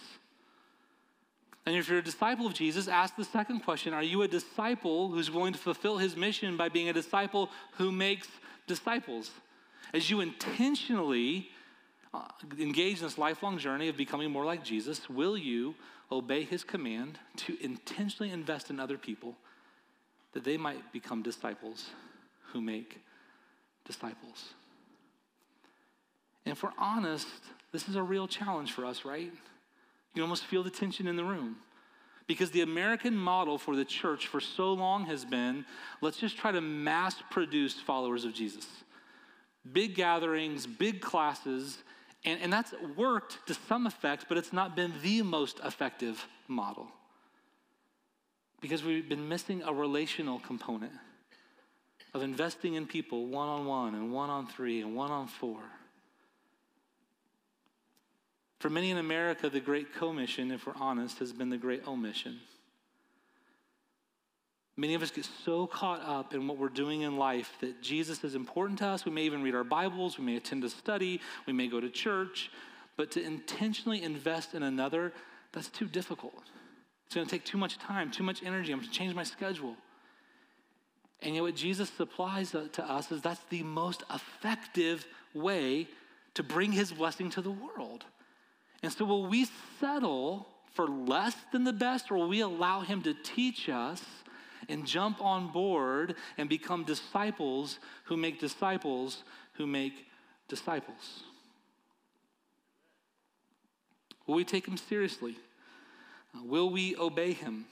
And 1.66 1.78
if 1.78 1.88
you're 1.88 2.00
a 2.00 2.04
disciple 2.04 2.48
of 2.48 2.54
Jesus, 2.54 2.88
ask 2.88 3.16
the 3.16 3.24
second 3.24 3.62
question 3.62 3.94
Are 3.94 4.04
you 4.04 4.24
a 4.24 4.28
disciple 4.28 5.10
who's 5.10 5.32
willing 5.32 5.54
to 5.54 5.60
fulfill 5.60 5.98
his 5.98 6.18
mission 6.18 6.58
by 6.58 6.68
being 6.68 6.90
a 6.90 6.94
disciple 6.94 7.50
who 7.78 7.92
makes 7.92 8.28
disciples? 8.68 9.32
As 9.94 10.10
you 10.10 10.20
intentionally 10.20 11.50
uh, 12.14 12.22
engage 12.58 12.98
in 12.98 13.04
this 13.04 13.18
lifelong 13.18 13.58
journey 13.58 13.88
of 13.88 13.98
becoming 13.98 14.32
more 14.32 14.46
like 14.46 14.64
Jesus, 14.64 15.10
will 15.10 15.38
you 15.38 15.76
obey 16.12 16.44
his 16.44 16.64
command 16.64 17.20
to 17.38 17.64
intentionally 17.64 18.32
invest 18.32 18.70
in 18.70 18.80
other 18.80 18.98
people 18.98 19.36
that 20.34 20.44
they 20.44 20.58
might 20.58 20.92
become 20.92 21.22
disciples 21.22 21.90
who 22.52 22.62
make 22.62 23.00
disciples? 23.86 24.54
And 26.46 26.54
if 26.54 26.64
we're 26.64 26.72
honest, 26.80 27.28
this 27.72 27.88
is 27.88 27.96
a 27.96 28.02
real 28.02 28.28
challenge 28.28 28.72
for 28.72 28.86
us, 28.86 29.06
right? 29.06 29.32
You 30.16 30.24
almost 30.24 30.46
feel 30.46 30.64
the 30.64 30.72
tension 30.72 31.08
in 31.08 31.16
the 31.16 31.24
room. 31.24 31.58
Because 32.26 32.52
the 32.52 32.62
American 32.62 33.16
model 33.16 33.58
for 33.58 33.76
the 33.76 33.86
church 33.86 34.28
for 34.28 34.40
so 34.40 34.74
long 34.74 35.06
has 35.06 35.26
been 35.26 35.66
let's 36.02 36.18
just 36.18 36.38
try 36.38 36.52
to 36.52 36.62
mass 36.62 37.16
produce 37.32 37.80
followers 37.80 38.26
of 38.26 38.34
Jesus. 38.34 38.68
Big 39.72 39.96
gatherings, 39.96 40.66
big 40.68 41.02
classes, 41.02 41.80
and, 42.26 42.42
and 42.42 42.52
that's 42.52 42.74
worked 42.98 43.46
to 43.48 43.54
some 43.54 43.88
effect, 43.88 44.26
but 44.28 44.38
it's 44.38 44.52
not 44.52 44.76
been 44.76 44.94
the 45.02 45.22
most 45.22 45.60
effective 45.64 46.28
model. 46.48 46.88
Because 48.62 48.84
we've 48.84 49.08
been 49.08 49.30
missing 49.30 49.64
a 49.64 49.74
relational 49.74 50.40
component 50.40 50.92
of 52.14 52.22
investing 52.22 52.74
in 52.74 52.88
people 52.88 53.28
one 53.28 53.48
on 53.48 53.66
one 53.66 53.96
and 53.96 54.12
one 54.12 54.30
on 54.30 54.48
three 54.48 54.82
and 54.82 54.96
one 54.96 55.12
on 55.12 55.28
four. 55.28 55.62
For 58.60 58.70
many 58.70 58.92
in 58.92 58.98
America, 58.98 59.50
the 59.50 59.62
great 59.62 59.94
commission, 59.94 60.52
if 60.52 60.66
we're 60.66 60.74
honest, 60.76 61.20
has 61.20 61.32
been 61.32 61.50
the 61.50 61.58
great 61.58 61.88
omission. 61.88 62.42
Many 64.80 64.94
of 64.94 65.02
us 65.02 65.12
get 65.12 65.28
so 65.44 65.68
caught 65.68 66.02
up 66.04 66.34
in 66.34 66.48
what 66.48 66.58
we're 66.58 66.70
doing 66.70 67.02
in 67.02 67.18
life 67.18 67.58
that 67.60 67.82
Jesus 67.82 68.24
is 68.24 68.34
important 68.34 68.80
to 68.80 68.86
us. 68.86 69.04
We 69.04 69.12
may 69.12 69.24
even 69.24 69.44
read 69.44 69.54
our 69.54 69.66
Bibles, 69.66 70.18
we 70.18 70.24
may 70.24 70.38
attend 70.38 70.64
a 70.64 70.70
study, 70.70 71.20
we 71.46 71.52
may 71.52 71.68
go 71.68 71.82
to 71.82 71.90
church, 71.90 72.50
but 72.96 73.12
to 73.12 73.22
intentionally 73.22 74.02
invest 74.02 74.54
in 74.54 74.64
another, 74.64 75.12
that's 75.52 75.68
too 75.68 75.86
difficult. 75.86 76.44
It's 77.06 77.14
going 77.14 77.28
to 77.28 77.30
take 77.30 77.44
too 77.44 77.58
much 77.58 77.78
time, 77.78 78.10
too 78.10 78.24
much 78.24 78.42
energy. 78.42 78.72
I'm 78.72 78.80
going 78.80 78.90
to 78.90 78.98
change 78.98 79.14
my 79.14 79.24
schedule. 79.24 79.76
And 81.22 81.36
yet, 81.36 81.42
what 81.42 81.56
Jesus 81.56 81.90
supplies 81.90 82.52
to 82.52 82.90
us 82.90 83.12
is 83.12 83.22
that's 83.22 83.44
the 83.50 83.64
most 83.64 84.04
effective 84.14 85.06
way 85.34 85.90
to 86.36 86.42
bring 86.42 86.72
his 86.72 86.94
blessing 86.94 87.30
to 87.32 87.42
the 87.42 87.52
world. 87.52 88.06
And 88.82 88.94
so, 88.94 89.04
will 89.04 89.28
we 89.28 89.46
settle 89.82 90.48
for 90.74 90.88
less 90.88 91.36
than 91.52 91.66
the 91.66 91.74
best, 91.74 92.10
or 92.10 92.16
will 92.16 92.30
we 92.30 92.40
allow 92.40 92.80
him 92.80 93.02
to 93.02 93.14
teach 93.14 93.68
us 93.68 94.02
and 94.70 94.86
jump 94.86 95.22
on 95.22 95.52
board 95.52 96.16
and 96.38 96.48
become 96.48 96.84
disciples 96.84 97.80
who 98.06 98.16
make 98.16 98.40
disciples 98.40 99.24
who 99.54 99.68
make 99.68 100.06
disciples? 100.48 101.24
Will 104.26 104.36
we 104.36 104.46
take 104.46 104.68
him 104.68 104.78
seriously? 104.78 105.36
Uh, 106.36 106.44
will 106.44 106.70
we 106.70 106.96
obey 106.96 107.34
him? 107.34 107.66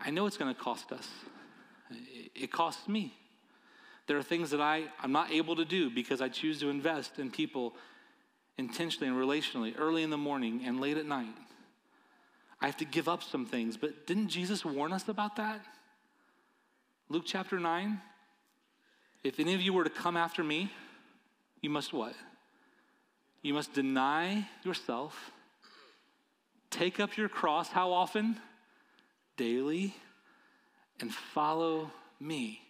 I 0.00 0.10
know 0.10 0.26
it's 0.26 0.36
going 0.36 0.54
to 0.54 0.58
cost 0.58 0.92
us. 0.92 1.08
It 2.34 2.50
costs 2.50 2.88
me. 2.88 3.12
There 4.06 4.16
are 4.16 4.22
things 4.22 4.50
that 4.50 4.60
I, 4.60 4.84
I'm 5.02 5.12
not 5.12 5.30
able 5.30 5.56
to 5.56 5.64
do 5.64 5.90
because 5.90 6.20
I 6.20 6.28
choose 6.28 6.60
to 6.60 6.70
invest 6.70 7.18
in 7.18 7.30
people 7.30 7.74
intentionally 8.56 9.08
and 9.08 9.16
relationally 9.16 9.74
early 9.78 10.02
in 10.02 10.10
the 10.10 10.16
morning 10.16 10.62
and 10.64 10.80
late 10.80 10.96
at 10.96 11.06
night. 11.06 11.34
I 12.60 12.66
have 12.66 12.76
to 12.78 12.84
give 12.84 13.08
up 13.08 13.22
some 13.22 13.46
things. 13.46 13.76
But 13.76 14.06
didn't 14.06 14.28
Jesus 14.28 14.64
warn 14.64 14.92
us 14.92 15.08
about 15.08 15.36
that? 15.36 15.60
Luke 17.08 17.24
chapter 17.26 17.58
9. 17.58 18.00
If 19.24 19.40
any 19.40 19.54
of 19.54 19.60
you 19.60 19.72
were 19.72 19.84
to 19.84 19.90
come 19.90 20.16
after 20.16 20.42
me, 20.44 20.70
you 21.60 21.70
must 21.70 21.92
what? 21.92 22.14
You 23.42 23.54
must 23.54 23.72
deny 23.72 24.46
yourself, 24.64 25.30
take 26.70 27.00
up 27.00 27.16
your 27.16 27.28
cross. 27.28 27.68
How 27.68 27.92
often? 27.92 28.38
Daily, 29.36 29.94
and 31.00 31.12
follow 31.12 31.90
me. 32.18 32.60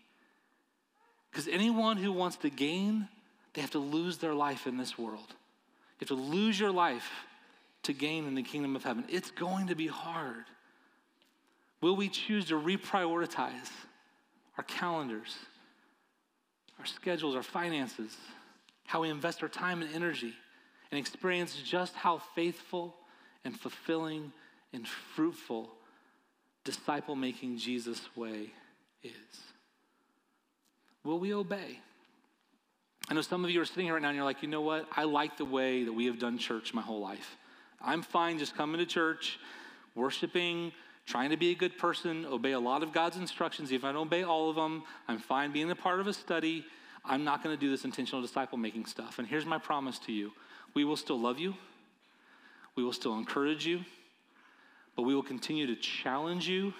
Because 1.30 1.48
anyone 1.48 1.96
who 1.96 2.12
wants 2.12 2.36
to 2.38 2.50
gain, 2.50 3.08
they 3.54 3.60
have 3.60 3.70
to 3.72 3.78
lose 3.78 4.18
their 4.18 4.34
life 4.34 4.66
in 4.66 4.76
this 4.76 4.96
world. 4.96 5.26
You 5.28 6.06
have 6.06 6.08
to 6.08 6.14
lose 6.14 6.58
your 6.58 6.70
life 6.70 7.08
to 7.84 7.92
gain 7.92 8.26
in 8.26 8.34
the 8.34 8.42
kingdom 8.42 8.76
of 8.76 8.84
heaven. 8.84 9.04
It's 9.08 9.30
going 9.30 9.68
to 9.68 9.74
be 9.74 9.86
hard. 9.86 10.44
Will 11.80 11.96
we 11.96 12.08
choose 12.08 12.46
to 12.46 12.54
reprioritize 12.54 13.70
our 14.58 14.64
calendars, 14.64 15.36
our 16.78 16.86
schedules, 16.86 17.34
our 17.34 17.42
finances, 17.42 18.16
how 18.86 19.02
we 19.02 19.08
invest 19.08 19.42
our 19.42 19.48
time 19.48 19.80
and 19.82 19.94
energy, 19.94 20.34
and 20.90 20.98
experience 20.98 21.56
just 21.64 21.94
how 21.94 22.18
faithful 22.34 22.94
and 23.44 23.58
fulfilling 23.58 24.32
and 24.72 24.86
fruitful 24.86 25.70
disciple 26.64 27.16
making 27.16 27.56
Jesus' 27.56 28.02
way 28.14 28.50
is? 29.02 29.12
Will 31.04 31.18
we 31.18 31.32
obey? 31.32 31.78
I 33.08 33.14
know 33.14 33.22
some 33.22 33.44
of 33.44 33.50
you 33.50 33.60
are 33.60 33.64
sitting 33.64 33.86
here 33.86 33.94
right 33.94 34.02
now 34.02 34.08
and 34.08 34.16
you're 34.16 34.24
like, 34.24 34.42
you 34.42 34.48
know 34.48 34.60
what? 34.60 34.86
I 34.94 35.04
like 35.04 35.36
the 35.36 35.44
way 35.44 35.84
that 35.84 35.92
we 35.92 36.06
have 36.06 36.18
done 36.18 36.38
church 36.38 36.74
my 36.74 36.82
whole 36.82 37.00
life. 37.00 37.36
I'm 37.80 38.02
fine 38.02 38.38
just 38.38 38.56
coming 38.56 38.78
to 38.78 38.86
church, 38.86 39.38
worshiping, 39.94 40.72
trying 41.06 41.30
to 41.30 41.36
be 41.36 41.50
a 41.50 41.54
good 41.54 41.76
person, 41.78 42.26
obey 42.26 42.52
a 42.52 42.60
lot 42.60 42.82
of 42.82 42.92
God's 42.92 43.16
instructions. 43.16 43.72
If 43.72 43.84
I 43.84 43.92
don't 43.92 44.06
obey 44.06 44.22
all 44.22 44.50
of 44.50 44.56
them, 44.56 44.84
I'm 45.08 45.18
fine 45.18 45.52
being 45.52 45.70
a 45.70 45.76
part 45.76 46.00
of 46.00 46.06
a 46.06 46.12
study. 46.12 46.64
I'm 47.04 47.24
not 47.24 47.42
going 47.42 47.56
to 47.56 47.60
do 47.60 47.70
this 47.70 47.84
intentional 47.84 48.22
disciple 48.22 48.58
making 48.58 48.86
stuff. 48.86 49.18
And 49.18 49.26
here's 49.26 49.46
my 49.46 49.58
promise 49.58 49.98
to 50.00 50.12
you 50.12 50.32
we 50.74 50.84
will 50.84 50.96
still 50.96 51.18
love 51.18 51.38
you, 51.38 51.54
we 52.76 52.84
will 52.84 52.92
still 52.92 53.16
encourage 53.16 53.66
you, 53.66 53.80
but 54.94 55.02
we 55.02 55.14
will 55.14 55.22
continue 55.22 55.66
to 55.66 55.76
challenge 55.76 56.48
you 56.48 56.72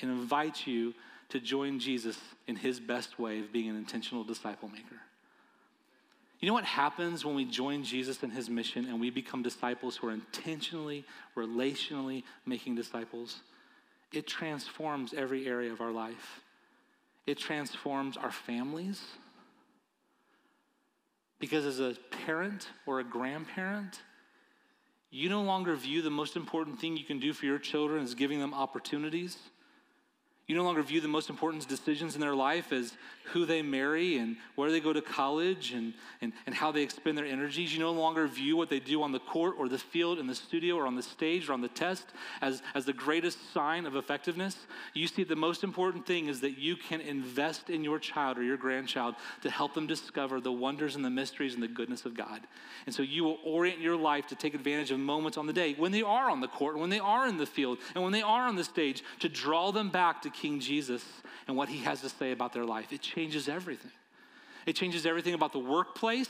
and 0.00 0.10
invite 0.10 0.66
you 0.66 0.94
to 1.30 1.40
join 1.40 1.78
Jesus 1.78 2.18
in 2.46 2.56
his 2.56 2.80
best 2.80 3.18
way 3.18 3.40
of 3.40 3.52
being 3.52 3.68
an 3.68 3.76
intentional 3.76 4.24
disciple 4.24 4.68
maker. 4.68 4.96
You 6.40 6.46
know 6.46 6.54
what 6.54 6.64
happens 6.64 7.24
when 7.24 7.34
we 7.34 7.44
join 7.44 7.82
Jesus 7.82 8.22
in 8.22 8.30
his 8.30 8.48
mission 8.48 8.84
and 8.86 9.00
we 9.00 9.10
become 9.10 9.42
disciples 9.42 9.96
who 9.96 10.08
are 10.08 10.12
intentionally, 10.12 11.04
relationally 11.36 12.22
making 12.46 12.76
disciples? 12.76 13.40
It 14.12 14.26
transforms 14.26 15.12
every 15.12 15.46
area 15.46 15.72
of 15.72 15.80
our 15.80 15.90
life. 15.90 16.40
It 17.26 17.38
transforms 17.38 18.16
our 18.16 18.30
families. 18.30 19.02
Because 21.40 21.66
as 21.66 21.80
a 21.80 21.96
parent 22.24 22.68
or 22.86 23.00
a 23.00 23.04
grandparent, 23.04 24.00
you 25.10 25.28
no 25.28 25.42
longer 25.42 25.74
view 25.74 26.02
the 26.02 26.10
most 26.10 26.36
important 26.36 26.78
thing 26.78 26.96
you 26.96 27.04
can 27.04 27.18
do 27.18 27.32
for 27.32 27.46
your 27.46 27.58
children 27.58 28.02
as 28.02 28.14
giving 28.14 28.38
them 28.38 28.54
opportunities. 28.54 29.38
You 30.48 30.56
no 30.56 30.64
longer 30.64 30.82
view 30.82 31.02
the 31.02 31.08
most 31.08 31.28
important 31.28 31.68
decisions 31.68 32.14
in 32.14 32.22
their 32.22 32.34
life 32.34 32.72
as 32.72 32.94
who 33.32 33.44
they 33.44 33.60
marry 33.60 34.16
and 34.16 34.36
where 34.54 34.70
they 34.70 34.80
go 34.80 34.94
to 34.94 35.02
college 35.02 35.72
and, 35.72 35.92
and, 36.22 36.32
and 36.46 36.54
how 36.54 36.72
they 36.72 36.80
expend 36.80 37.18
their 37.18 37.26
energies. 37.26 37.74
You 37.74 37.80
no 37.80 37.92
longer 37.92 38.26
view 38.26 38.56
what 38.56 38.70
they 38.70 38.80
do 38.80 39.02
on 39.02 39.12
the 39.12 39.18
court 39.18 39.56
or 39.58 39.68
the 39.68 39.76
field, 39.78 40.18
in 40.18 40.26
the 40.26 40.34
studio 40.34 40.76
or 40.76 40.86
on 40.86 40.96
the 40.96 41.02
stage 41.02 41.50
or 41.50 41.52
on 41.52 41.60
the 41.60 41.68
test 41.68 42.06
as, 42.40 42.62
as 42.74 42.86
the 42.86 42.94
greatest 42.94 43.52
sign 43.52 43.84
of 43.84 43.94
effectiveness. 43.94 44.56
You 44.94 45.06
see, 45.06 45.22
the 45.22 45.36
most 45.36 45.62
important 45.64 46.06
thing 46.06 46.28
is 46.28 46.40
that 46.40 46.56
you 46.56 46.76
can 46.76 47.02
invest 47.02 47.68
in 47.68 47.84
your 47.84 47.98
child 47.98 48.38
or 48.38 48.42
your 48.42 48.56
grandchild 48.56 49.16
to 49.42 49.50
help 49.50 49.74
them 49.74 49.86
discover 49.86 50.40
the 50.40 50.50
wonders 50.50 50.96
and 50.96 51.04
the 51.04 51.10
mysteries 51.10 51.52
and 51.52 51.62
the 51.62 51.68
goodness 51.68 52.06
of 52.06 52.16
God. 52.16 52.40
And 52.86 52.94
so 52.94 53.02
you 53.02 53.22
will 53.22 53.38
orient 53.44 53.80
your 53.80 53.96
life 53.96 54.26
to 54.28 54.34
take 54.34 54.54
advantage 54.54 54.90
of 54.90 54.98
moments 54.98 55.36
on 55.36 55.46
the 55.46 55.52
day 55.52 55.74
when 55.74 55.92
they 55.92 56.02
are 56.02 56.30
on 56.30 56.40
the 56.40 56.48
court, 56.48 56.78
when 56.78 56.88
they 56.88 57.00
are 57.00 57.28
in 57.28 57.36
the 57.36 57.44
field, 57.44 57.76
and 57.94 58.02
when 58.02 58.14
they 58.14 58.22
are 58.22 58.48
on 58.48 58.56
the 58.56 58.64
stage 58.64 59.02
to 59.18 59.28
draw 59.28 59.70
them 59.70 59.90
back 59.90 60.22
to 60.22 60.30
King 60.40 60.60
Jesus 60.60 61.04
and 61.46 61.56
what 61.56 61.68
he 61.68 61.78
has 61.78 62.00
to 62.02 62.08
say 62.08 62.32
about 62.32 62.52
their 62.52 62.64
life. 62.64 62.92
It 62.92 63.00
changes 63.00 63.48
everything. 63.48 63.92
It 64.66 64.76
changes 64.76 65.06
everything 65.06 65.34
about 65.34 65.52
the 65.52 65.58
workplace. 65.58 66.28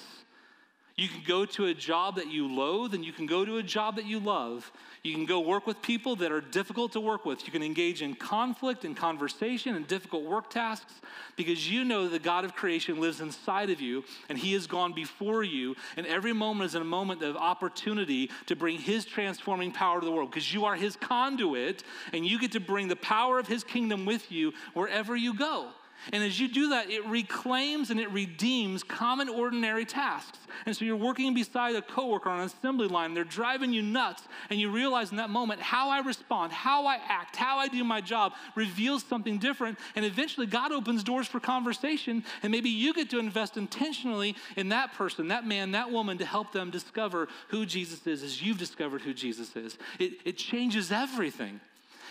You 0.98 1.08
can 1.08 1.22
go 1.24 1.44
to 1.44 1.66
a 1.66 1.74
job 1.74 2.16
that 2.16 2.28
you 2.28 2.52
loathe, 2.52 2.92
and 2.92 3.04
you 3.04 3.12
can 3.12 3.26
go 3.26 3.44
to 3.44 3.58
a 3.58 3.62
job 3.62 3.94
that 3.96 4.04
you 4.04 4.18
love. 4.18 4.72
You 5.04 5.14
can 5.14 5.26
go 5.26 5.38
work 5.38 5.64
with 5.64 5.80
people 5.80 6.16
that 6.16 6.32
are 6.32 6.40
difficult 6.40 6.90
to 6.94 7.00
work 7.00 7.24
with. 7.24 7.46
You 7.46 7.52
can 7.52 7.62
engage 7.62 8.02
in 8.02 8.16
conflict 8.16 8.84
and 8.84 8.96
conversation 8.96 9.76
and 9.76 9.87
difficult 9.87 10.24
work 10.24 10.50
tasks 10.50 10.92
because 11.37 11.70
you 11.70 11.84
know 11.84 12.02
that 12.02 12.11
the 12.11 12.18
God 12.18 12.44
of 12.44 12.56
creation 12.56 13.00
lives 13.00 13.20
inside 13.20 13.70
of 13.70 13.80
you 13.80 14.02
and 14.28 14.37
He 14.37 14.54
has 14.54 14.66
gone 14.66 14.92
before 14.92 15.44
you. 15.44 15.76
And 15.96 16.04
every 16.04 16.32
moment 16.32 16.66
is 16.66 16.74
a 16.74 16.82
moment 16.82 17.22
of 17.22 17.37
opportunity 17.37 18.28
to 18.46 18.56
bring 18.56 18.76
His 18.76 19.04
transforming 19.04 19.70
power 19.70 20.00
to 20.00 20.04
the 20.04 20.11
world 20.11 20.32
because 20.32 20.52
you 20.52 20.64
are 20.64 20.74
His 20.74 20.96
conduit 20.96 21.84
and 22.12 22.26
you 22.26 22.40
get 22.40 22.50
to 22.52 22.61
bring 22.61 22.88
the 22.88 22.96
power 22.96 23.38
of 23.38 23.46
His 23.46 23.62
kingdom 23.62 24.04
with 24.04 24.32
you 24.32 24.52
wherever 24.74 25.14
you 25.14 25.32
go. 25.32 25.68
And 26.12 26.22
as 26.22 26.38
you 26.40 26.48
do 26.48 26.70
that, 26.70 26.90
it 26.90 27.04
reclaims 27.06 27.90
and 27.90 28.00
it 28.00 28.11
redeems 28.11 28.82
common 28.82 29.28
ordinary 29.28 29.84
tasks. 29.84 30.38
And 30.66 30.76
so 30.76 30.84
you're 30.84 30.96
working 30.96 31.34
beside 31.34 31.74
a 31.76 31.82
coworker 31.82 32.28
on 32.28 32.40
an 32.40 32.46
assembly 32.46 32.88
line, 32.88 33.14
they're 33.14 33.24
driving 33.24 33.72
you 33.72 33.82
nuts, 33.82 34.22
and 34.50 34.61
you 34.61 34.70
realize 34.70 35.11
in 35.11 35.16
that 35.18 35.30
moment 35.30 35.61
how 35.61 35.90
I 35.90 36.00
respond, 36.00 36.52
how 36.52 36.87
I 36.87 36.96
act, 36.96 37.37
how 37.37 37.58
I 37.58 37.68
do 37.68 37.84
my 37.84 38.00
job 38.00 38.32
reveals 38.54 39.04
something 39.04 39.38
different. 39.38 39.78
And 39.94 40.04
eventually, 40.04 40.46
God 40.46 40.72
opens 40.72 41.04
doors 41.04 41.26
for 41.26 41.40
conversation, 41.40 42.24
and 42.42 42.50
maybe 42.50 42.70
you 42.70 42.94
get 42.94 43.11
to 43.11 43.18
invest 43.18 43.56
intentionally 43.56 44.37
in 44.56 44.70
that 44.70 44.94
person, 44.94 45.28
that 45.28 45.46
man, 45.46 45.72
that 45.72 45.90
woman 45.90 46.18
to 46.18 46.24
help 46.24 46.52
them 46.52 46.70
discover 46.70 47.28
who 47.48 47.66
Jesus 47.66 48.06
is 48.06 48.22
as 48.22 48.42
you've 48.42 48.58
discovered 48.58 49.02
who 49.02 49.14
Jesus 49.14 49.54
is. 49.56 49.78
It, 49.98 50.14
it 50.24 50.37
changes 50.37 50.90
everything. 50.90 51.61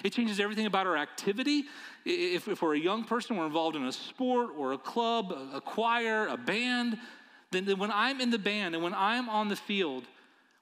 It 0.04 0.14
changes 0.14 0.40
everything 0.40 0.66
about 0.66 0.88
our 0.88 0.98
activity. 0.98 1.66
If, 2.06 2.48
if 2.48 2.62
we're 2.62 2.76
a 2.76 2.80
young 2.80 3.04
person, 3.04 3.38
we're 3.38 3.46
involved 3.46 3.76
in 3.76 3.84
a 3.86 3.92
sport 3.92 4.52
or 4.58 4.74
a 4.74 4.78
club, 4.78 5.32
a, 5.54 5.62
choir, 5.62 6.28
a 6.28 6.38
band, 6.38 6.98
then, 7.52 7.66
then 7.66 7.78
when 7.80 7.92
I'm 7.92 8.22
in 8.22 8.30
the 8.30 8.40
band 8.40 8.76
and 8.76 8.84
when 8.84 8.94
I'm 8.94 9.30
on 9.30 9.48
the 9.48 9.56
field, 9.56 10.04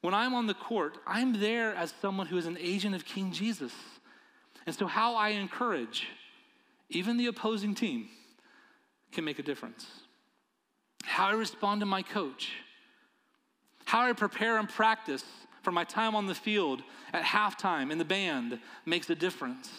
when 0.01 0.13
I'm 0.13 0.33
on 0.33 0.47
the 0.47 0.53
court, 0.53 0.97
I'm 1.07 1.39
there 1.39 1.73
as 1.75 1.93
someone 2.01 2.27
who 2.27 2.37
is 2.37 2.45
an 2.45 2.57
agent 2.59 2.95
of 2.95 3.05
King 3.05 3.31
Jesus. 3.31 3.73
And 4.65 4.75
so, 4.75 4.87
how 4.87 5.15
I 5.15 5.29
encourage 5.29 6.07
even 6.89 7.17
the 7.17 7.27
opposing 7.27 7.75
team 7.75 8.09
can 9.11 9.25
make 9.25 9.39
a 9.39 9.43
difference. 9.43 9.85
How 11.03 11.27
I 11.27 11.33
respond 11.33 11.81
to 11.81 11.85
my 11.85 12.01
coach, 12.01 12.51
how 13.85 14.07
I 14.07 14.13
prepare 14.13 14.57
and 14.57 14.67
practice 14.67 15.23
for 15.65 15.71
my 15.71 15.83
time 15.83 16.15
on 16.15 16.27
the 16.27 16.35
field 16.35 16.83
at 17.11 17.23
halftime 17.23 17.91
in 17.91 17.97
the 17.97 18.05
band 18.05 18.59
makes 18.85 19.09
a 19.09 19.15
difference. 19.15 19.69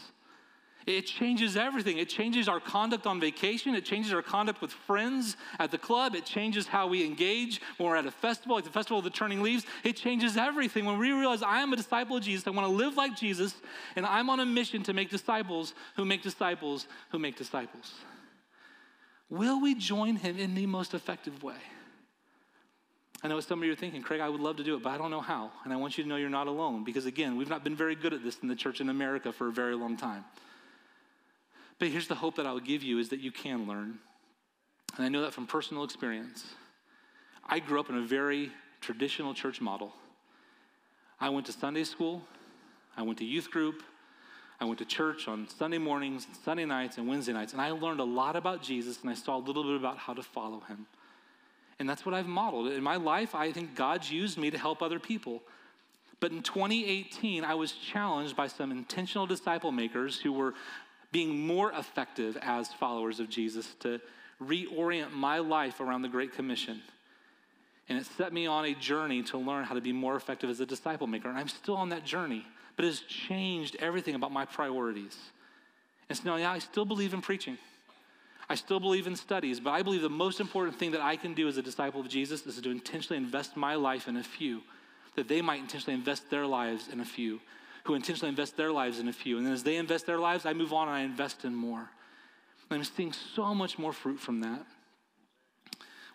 It 0.87 1.07
changes 1.07 1.57
everything. 1.57 1.99
It 1.99 2.09
changes 2.09 2.49
our 2.49 2.61
conduct 2.61 3.07
on 3.07 3.19
vacation. 3.19 3.75
It 3.75 3.85
changes 3.85 4.13
our 4.13 4.23
conduct 4.23 4.61
with 4.61 4.71
friends 4.71 5.37
at 5.59 5.71
the 5.71 5.79
club. 5.79 6.15
It 6.15 6.25
changes 6.25 6.67
how 6.67 6.87
we 6.87 7.05
engage 7.05 7.61
when 7.77 7.89
we're 7.89 7.97
at 7.97 8.07
a 8.07 8.11
festival, 8.11 8.55
like 8.55 8.65
the 8.65 8.71
Festival 8.71 8.99
of 8.99 9.05
the 9.05 9.11
Turning 9.11 9.43
Leaves. 9.43 9.65
It 9.83 9.97
changes 9.97 10.37
everything. 10.37 10.85
When 10.85 10.99
we 10.99 11.11
realize 11.11 11.43
I 11.43 11.61
am 11.61 11.73
a 11.73 11.77
disciple 11.77 12.17
of 12.17 12.23
Jesus, 12.23 12.47
I 12.47 12.51
want 12.51 12.69
to 12.69 12.73
live 12.73 12.97
like 12.97 13.17
Jesus, 13.17 13.55
and 13.97 14.07
I'm 14.07 14.31
on 14.31 14.39
a 14.39 14.47
mission 14.47 14.85
to 14.85 14.93
make 14.93 15.11
disciples 15.11 15.75
who 15.97 16.05
make 16.05 16.23
disciples 16.23 16.87
who 17.11 17.19
make 17.19 17.37
disciples. 17.37 17.95
Will 19.29 19.61
we 19.61 19.75
join 19.75 20.15
him 20.17 20.39
in 20.39 20.55
the 20.55 20.67
most 20.67 20.95
effective 20.95 21.43
way? 21.43 21.57
I 23.23 23.29
know 23.29 23.41
some 23.41 23.61
of 23.61 23.65
you 23.65 23.73
are 23.73 23.77
thinking, 23.77 24.03
Craig, 24.03 24.21
I 24.21 24.29
would 24.29 24.41
love 24.41 24.57
to 24.57 24.65
do 24.65 24.77
it, 24.77 24.83
but 24.83 24.91
I 24.91 24.99
don't 24.99 25.11
know 25.11 25.21
how. 25.21 25.51
And 25.65 25.73
I 25.73 25.77
want 25.77 25.97
you 25.97 26.05
to 26.05 26.09
know 26.09 26.17
you're 26.17 26.29
not 26.29 26.47
alone 26.47 26.85
because, 26.85 27.07
again, 27.07 27.37
we've 27.37 27.49
not 27.49 27.65
been 27.65 27.75
very 27.75 27.95
good 27.95 28.13
at 28.13 28.23
this 28.23 28.39
in 28.43 28.49
the 28.49 28.55
church 28.55 28.81
in 28.81 28.89
America 28.89 29.33
for 29.33 29.49
a 29.49 29.53
very 29.53 29.75
long 29.75 29.97
time. 29.97 30.25
But 31.79 31.89
here's 31.89 32.09
the 32.09 32.15
hope 32.15 32.37
that 32.37 32.47
I'll 32.47 32.61
give 32.61 32.83
you 32.83 32.99
is 32.99 33.09
that 33.09 33.21
you 33.21 33.33
can 33.33 33.67
learn. 33.67 33.99
And 34.97 35.05
I 35.05 35.09
know 35.09 35.23
that 35.23 35.33
from 35.33 35.47
personal 35.47 35.85
experience. 35.85 36.45
I 37.49 37.59
grew 37.59 37.81
up 37.81 37.91
in 37.91 37.97
a 37.97 38.03
very 38.03 38.51
traditional 38.81 39.35
church 39.35 39.61
model. 39.61 39.93
I 41.21 41.29
went 41.31 41.47
to 41.47 41.53
Sunday 41.53 41.85
school, 41.85 42.23
I 42.97 43.03
went 43.03 43.19
to 43.19 43.25
youth 43.25 43.51
group, 43.51 43.83
I 44.61 44.65
went 44.65 44.79
to 44.79 44.85
church 44.85 45.29
on 45.29 45.49
Sunday 45.49 45.79
mornings, 45.79 46.27
and 46.27 46.37
Sunday 46.37 46.65
nights, 46.65 46.99
and 46.99 47.09
Wednesday 47.09 47.33
nights, 47.33 47.53
and 47.53 47.61
I 47.61 47.71
learned 47.71 48.01
a 48.01 48.05
lot 48.05 48.37
about 48.37 48.63
Jesus 48.63 49.01
and 49.01 49.11
I 49.11 49.15
saw 49.15 49.37
a 49.37 49.39
little 49.39 49.63
bit 49.63 49.77
about 49.77 49.99
how 49.99 50.13
to 50.13 50.23
follow 50.23 50.61
him. 50.61 50.87
And 51.79 51.89
that's 51.89 52.07
what 52.07 52.15
I've 52.15 52.27
modeled. 52.27 52.73
In 52.73 52.83
my 52.83 52.97
life, 52.97 53.35
I 53.35 53.53
think 53.53 53.75
God's 53.75 54.11
used 54.11 54.39
me 54.39 54.51
to 54.51 54.59
help 54.59 54.83
other 54.83 54.99
people. 54.99 55.43
But 56.21 56.33
in 56.33 56.43
2018, 56.43 57.45
I 57.45 57.55
was 57.55 57.73
challenged 57.73 58.35
by 58.35 58.47
some 58.47 58.71
intentional 58.71 59.27
disciple 59.27 59.73
makers 59.73 60.19
who 60.19 60.33
were 60.33 60.55
being 61.13 61.47
more 61.47 61.73
effective 61.73 62.39
as 62.41 62.73
followers 62.73 63.21
of 63.21 63.29
Jesus 63.29 63.75
to 63.81 64.01
reorient 64.43 65.13
my 65.13 65.39
life 65.39 65.81
around 65.81 66.03
the 66.03 66.09
Great 66.09 66.33
Commission. 66.33 66.81
And 67.89 67.99
it 67.99 68.07
set 68.17 68.33
me 68.33 68.47
on 68.47 68.65
a 68.65 68.75
journey 68.75 69.23
to 69.25 69.39
learn 69.39 69.65
how 69.65 69.75
to 69.75 69.81
be 69.81 69.93
more 69.93 70.17
effective 70.17 70.51
as 70.51 70.61
a 70.61 70.67
disciple 70.67 71.07
maker. 71.07 71.29
And 71.29 71.39
I'm 71.39 71.49
still 71.49 71.77
on 71.77 71.91
that 71.91 72.05
journey, 72.05 72.45
but 72.75 72.85
it 72.85 72.89
has 72.89 73.01
changed 73.01 73.77
everything 73.79 74.15
about 74.15 74.33
my 74.33 74.45
priorities. 74.45 75.17
And 76.09 76.19
so 76.19 76.25
now, 76.25 76.37
yeah, 76.37 76.53
I 76.53 76.59
still 76.59 76.85
believe 76.85 77.15
in 77.15 77.21
preaching. 77.21 77.59
I 78.49 78.55
still 78.55 78.79
believe 78.79 79.07
in 79.07 79.17
studies, 79.17 79.59
but 79.59 79.71
I 79.71 79.83
believe 79.83 80.03
the 80.03 80.09
most 80.09 80.41
important 80.41 80.79
thing 80.79 80.93
that 80.93 81.01
I 81.01 81.17
can 81.17 81.35
do 81.35 81.49
as 81.49 81.57
a 81.57 81.63
disciple 81.63 82.01
of 82.01 82.09
Jesus 82.09 82.47
is 82.47 82.61
to 82.61 82.71
intentionally 82.71 83.17
invest 83.17 83.57
my 83.57 83.75
life 83.75 84.07
in 84.07 84.17
a 84.17 84.23
few, 84.23 84.63
that 85.17 85.27
they 85.27 85.43
might 85.43 85.61
intentionally 85.61 85.99
invest 85.99 86.31
their 86.31 86.47
lives 86.47 86.89
in 86.89 87.01
a 87.01 87.05
few, 87.05 87.41
who 87.85 87.95
intentionally 87.95 88.29
invest 88.29 88.57
their 88.57 88.71
lives 88.71 89.01
in 89.01 89.09
a 89.09 89.13
few. 89.13 89.37
And 89.37 89.47
then 89.47 89.53
as 89.53 89.65
they 89.65 89.77
invest 89.77 90.07
their 90.07 90.19
lives, 90.19 90.47
I 90.47 90.53
move 90.53 90.73
on 90.73 90.89
and 90.89 90.97
I 90.97 91.01
invest 91.01 91.45
in 91.45 91.55
more. 91.55 91.89
And 92.71 92.79
I'm 92.79 92.85
seeing 92.85 93.13
so 93.13 93.55
much 93.55 93.79
more 93.79 93.93
fruit 93.93 94.21
from 94.21 94.41
that. 94.41 94.65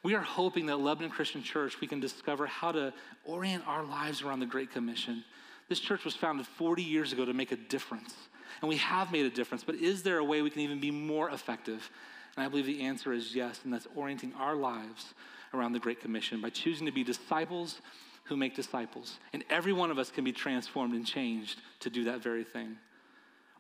We 0.04 0.16
are 0.16 0.22
hoping 0.22 0.66
that 0.68 0.78
Lebanon 0.78 1.12
Christian 1.12 1.44
Church, 1.44 1.80
we 1.80 1.88
can 1.88 2.00
discover 2.00 2.48
how 2.48 2.72
to 2.72 2.94
orient 3.24 3.68
our 3.68 3.84
lives 3.84 4.22
around 4.22 4.40
the 4.40 4.46
Great 4.46 4.72
Commission. 4.72 5.24
This 5.70 5.80
church 5.80 6.04
was 6.04 6.16
founded 6.16 6.48
40 6.48 6.82
years 6.82 7.14
ago 7.14 7.24
to 7.24 7.34
make 7.34 7.52
a 7.52 7.56
difference. 7.56 8.16
And 8.62 8.70
we 8.70 8.78
have 8.78 9.12
made 9.12 9.26
a 9.26 9.30
difference, 9.30 9.64
but 9.64 9.76
is 9.76 10.04
there 10.04 10.18
a 10.18 10.24
way 10.24 10.42
we 10.42 10.50
can 10.50 10.62
even 10.62 10.80
be 10.80 10.92
more 10.92 11.30
effective? 11.30 11.90
And 12.36 12.46
I 12.46 12.50
believe 12.50 12.66
the 12.66 12.82
answer 12.82 13.14
is 13.14 13.36
yes, 13.36 13.60
and 13.64 13.74
that's 13.74 13.88
orienting 13.96 14.34
our 14.40 14.56
lives 14.56 15.14
around 15.54 15.74
the 15.74 15.80
Great 15.80 16.00
Commission 16.00 16.42
by 16.42 16.50
choosing 16.50 16.86
to 16.86 16.92
be 16.92 17.04
disciples 17.04 17.82
who 18.24 18.38
make 18.38 18.56
disciples. 18.56 19.20
And 19.34 19.44
every 19.50 19.74
one 19.74 19.92
of 19.92 20.00
us 20.00 20.10
can 20.10 20.24
be 20.24 20.32
transformed 20.32 20.94
and 20.94 21.06
changed 21.06 21.60
to 21.82 21.90
do 21.90 22.06
that 22.06 22.22
very 22.24 22.44
thing. 22.44 22.78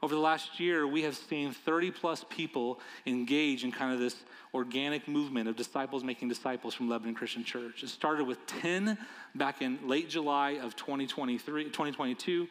Over 0.04 0.16
the 0.16 0.22
last 0.22 0.60
year, 0.60 0.88
we 0.88 1.04
have 1.04 1.16
seen 1.16 1.52
30 1.52 1.92
plus 1.92 2.26
people 2.30 2.80
engage 3.06 3.64
in 3.64 3.72
kind 3.72 3.94
of 3.94 4.00
this 4.00 4.16
organic 4.54 5.08
movement 5.08 5.48
of 5.48 5.56
disciples 5.56 6.04
making 6.04 6.28
disciples 6.28 6.74
from 6.74 6.90
Lebanon 6.90 7.14
Christian 7.14 7.44
Church. 7.44 7.84
It 7.84 7.90
started 7.90 8.26
with 8.26 8.44
10 8.48 8.98
back 9.36 9.62
in 9.62 9.88
late 9.88 10.10
July 10.10 10.52
of 10.52 10.76
2023, 10.76 11.66
2022 11.66 12.48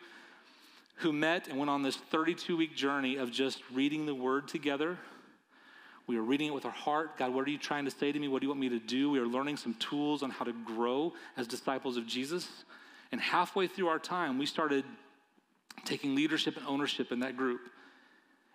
who 1.00 1.12
met 1.14 1.48
and 1.48 1.58
went 1.58 1.70
on 1.70 1.82
this 1.82 1.96
32 1.96 2.56
week 2.56 2.76
journey 2.76 3.16
of 3.16 3.30
just 3.30 3.62
reading 3.72 4.04
the 4.04 4.14
word 4.14 4.46
together, 4.46 4.98
we 6.10 6.16
are 6.16 6.22
reading 6.22 6.48
it 6.48 6.54
with 6.54 6.64
our 6.64 6.72
heart. 6.72 7.16
God, 7.16 7.32
what 7.32 7.46
are 7.46 7.50
you 7.50 7.56
trying 7.56 7.84
to 7.84 7.90
say 7.92 8.10
to 8.10 8.18
me? 8.18 8.26
What 8.26 8.40
do 8.40 8.46
you 8.46 8.48
want 8.48 8.60
me 8.60 8.68
to 8.70 8.80
do? 8.80 9.12
We 9.12 9.20
are 9.20 9.26
learning 9.26 9.58
some 9.58 9.74
tools 9.74 10.24
on 10.24 10.30
how 10.30 10.44
to 10.44 10.52
grow 10.52 11.12
as 11.36 11.46
disciples 11.46 11.96
of 11.96 12.04
Jesus. 12.04 12.48
And 13.12 13.20
halfway 13.20 13.68
through 13.68 13.86
our 13.86 14.00
time, 14.00 14.36
we 14.36 14.44
started 14.44 14.84
taking 15.84 16.16
leadership 16.16 16.56
and 16.56 16.66
ownership 16.66 17.12
in 17.12 17.20
that 17.20 17.36
group. 17.36 17.60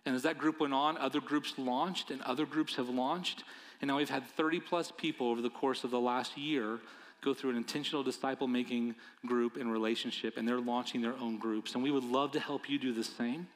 And 0.05 0.17
as 0.17 0.23
that 0.23 0.37
group 0.37 0.59
went 0.59 0.73
on, 0.73 0.97
other 0.97 1.21
groups 1.21 1.53
launched 1.57 2.11
and 2.11 2.21
other 2.23 2.45
groups 2.45 2.75
have 2.75 2.89
launched. 2.89 3.45
And 3.79 3.87
now 3.87 3.95
we've 3.95 4.09
had 4.09 4.27
30 4.27 4.59
plus 4.59 4.91
people 4.91 5.29
over 5.29 5.41
the 5.41 5.49
course 5.49 5.85
of 5.85 5.91
the 5.91 5.99
last 5.99 6.37
year 6.37 6.79
go 7.21 7.33
through 7.33 7.51
an 7.51 7.55
intentional 7.55 8.03
disciple 8.03 8.47
making 8.49 8.95
group 9.25 9.55
and 9.55 9.71
relationship, 9.71 10.35
and 10.35 10.45
they're 10.45 10.59
launching 10.59 11.01
their 11.01 11.15
own 11.21 11.37
groups. 11.37 11.73
And 11.73 11.81
we 11.81 11.89
would 11.89 12.03
love 12.03 12.33
to 12.33 12.39
help 12.41 12.69
you 12.69 12.77
do 12.77 12.91
the 12.91 13.03
same. 13.05 13.47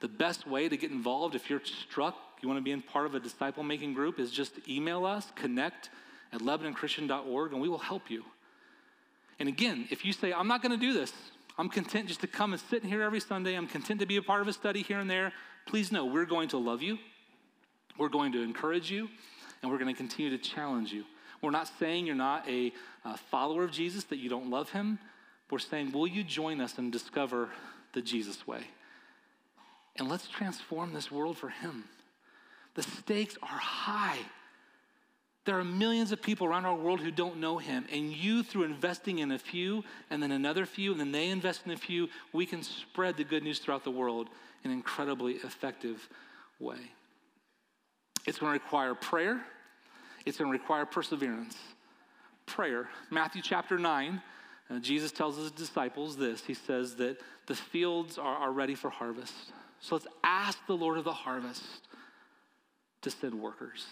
The 0.00 0.08
best 0.08 0.46
way 0.46 0.68
to 0.68 0.76
get 0.76 0.90
involved, 0.90 1.34
if 1.34 1.48
you're 1.48 1.64
struck 1.64 2.16
you 2.42 2.48
want 2.48 2.58
to 2.58 2.64
be 2.64 2.72
in 2.72 2.82
part 2.82 3.06
of 3.06 3.14
a 3.14 3.20
disciple 3.20 3.62
making 3.62 3.94
group, 3.94 4.18
is 4.18 4.30
just 4.30 4.52
email 4.68 5.04
us, 5.04 5.30
connect 5.34 5.90
at 6.32 6.40
LebanonChristian.org, 6.40 7.52
and 7.52 7.60
we 7.60 7.68
will 7.68 7.78
help 7.78 8.10
you. 8.10 8.24
And 9.38 9.48
again, 9.48 9.86
if 9.90 10.04
you 10.04 10.12
say, 10.12 10.32
I'm 10.32 10.48
not 10.48 10.62
going 10.62 10.78
to 10.78 10.86
do 10.86 10.92
this, 10.92 11.12
I'm 11.58 11.68
content 11.68 12.08
just 12.08 12.20
to 12.20 12.26
come 12.26 12.52
and 12.52 12.60
sit 12.70 12.84
here 12.84 13.02
every 13.02 13.20
Sunday, 13.20 13.54
I'm 13.54 13.66
content 13.66 14.00
to 14.00 14.06
be 14.06 14.16
a 14.16 14.22
part 14.22 14.40
of 14.40 14.48
a 14.48 14.52
study 14.52 14.82
here 14.82 14.98
and 14.98 15.10
there, 15.10 15.32
please 15.66 15.90
know 15.90 16.04
we're 16.04 16.26
going 16.26 16.48
to 16.48 16.58
love 16.58 16.82
you, 16.82 16.98
we're 17.98 18.08
going 18.08 18.32
to 18.32 18.42
encourage 18.42 18.90
you, 18.90 19.08
and 19.62 19.70
we're 19.70 19.78
going 19.78 19.92
to 19.92 19.96
continue 19.96 20.30
to 20.30 20.38
challenge 20.38 20.92
you. 20.92 21.04
We're 21.42 21.50
not 21.50 21.70
saying 21.78 22.06
you're 22.06 22.14
not 22.14 22.48
a, 22.48 22.72
a 23.04 23.16
follower 23.16 23.64
of 23.64 23.70
Jesus, 23.70 24.04
that 24.04 24.18
you 24.18 24.28
don't 24.28 24.50
love 24.50 24.70
him. 24.70 24.98
We're 25.50 25.58
saying, 25.58 25.92
will 25.92 26.06
you 26.06 26.22
join 26.22 26.60
us 26.60 26.78
and 26.78 26.92
discover 26.92 27.48
the 27.92 28.02
Jesus 28.02 28.46
way? 28.46 28.62
And 29.96 30.08
let's 30.08 30.28
transform 30.28 30.92
this 30.92 31.10
world 31.10 31.36
for 31.36 31.48
him. 31.48 31.84
The 32.74 32.82
stakes 32.82 33.36
are 33.42 33.48
high. 33.48 34.18
There 35.46 35.58
are 35.58 35.64
millions 35.64 36.12
of 36.12 36.22
people 36.22 36.46
around 36.46 36.66
our 36.66 36.74
world 36.74 37.00
who 37.00 37.10
don't 37.10 37.38
know 37.38 37.58
him. 37.58 37.86
And 37.90 38.12
you, 38.12 38.42
through 38.42 38.64
investing 38.64 39.20
in 39.20 39.32
a 39.32 39.38
few, 39.38 39.82
and 40.10 40.22
then 40.22 40.32
another 40.32 40.66
few, 40.66 40.92
and 40.92 41.00
then 41.00 41.12
they 41.12 41.28
invest 41.28 41.62
in 41.64 41.72
a 41.72 41.76
few, 41.76 42.08
we 42.32 42.46
can 42.46 42.62
spread 42.62 43.16
the 43.16 43.24
good 43.24 43.42
news 43.42 43.58
throughout 43.58 43.82
the 43.82 43.90
world 43.90 44.28
in 44.64 44.70
an 44.70 44.76
incredibly 44.76 45.34
effective 45.34 46.08
way. 46.58 46.78
It's 48.26 48.38
going 48.38 48.50
to 48.50 48.62
require 48.62 48.94
prayer, 48.94 49.40
it's 50.26 50.36
going 50.36 50.52
to 50.52 50.58
require 50.58 50.84
perseverance. 50.84 51.56
prayer. 52.44 52.88
Matthew 53.10 53.42
chapter 53.42 53.78
9, 53.78 54.20
uh, 54.70 54.78
Jesus 54.80 55.12
tells 55.12 55.36
his 55.36 55.50
disciples 55.50 56.16
this. 56.16 56.44
He 56.44 56.54
says 56.54 56.96
that 56.96 57.18
the 57.46 57.54
fields 57.54 58.18
are, 58.18 58.36
are 58.36 58.52
ready 58.52 58.74
for 58.74 58.90
harvest. 58.90 59.34
So 59.80 59.94
let's 59.94 60.06
ask 60.22 60.58
the 60.66 60.76
Lord 60.76 60.98
of 60.98 61.04
the 61.04 61.12
harvest 61.12 61.88
to 63.02 63.10
send 63.10 63.34
workers. 63.34 63.86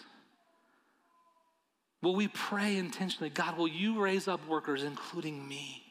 Will 2.02 2.14
we 2.14 2.28
pray 2.28 2.76
intentionally? 2.76 3.30
God, 3.30 3.56
will 3.56 3.68
you 3.68 4.00
raise 4.00 4.28
up 4.28 4.46
workers, 4.46 4.84
including 4.84 5.46
me? 5.48 5.82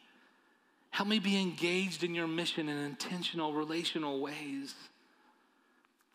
Help 0.92 1.10
me 1.10 1.20
be 1.20 1.40
engaged 1.40 2.04
in 2.04 2.16
your 2.16 2.28
mission 2.28 2.70
in 2.70 2.78
intentional, 2.78 3.54
relational 3.54 4.22
ways. 4.22 4.74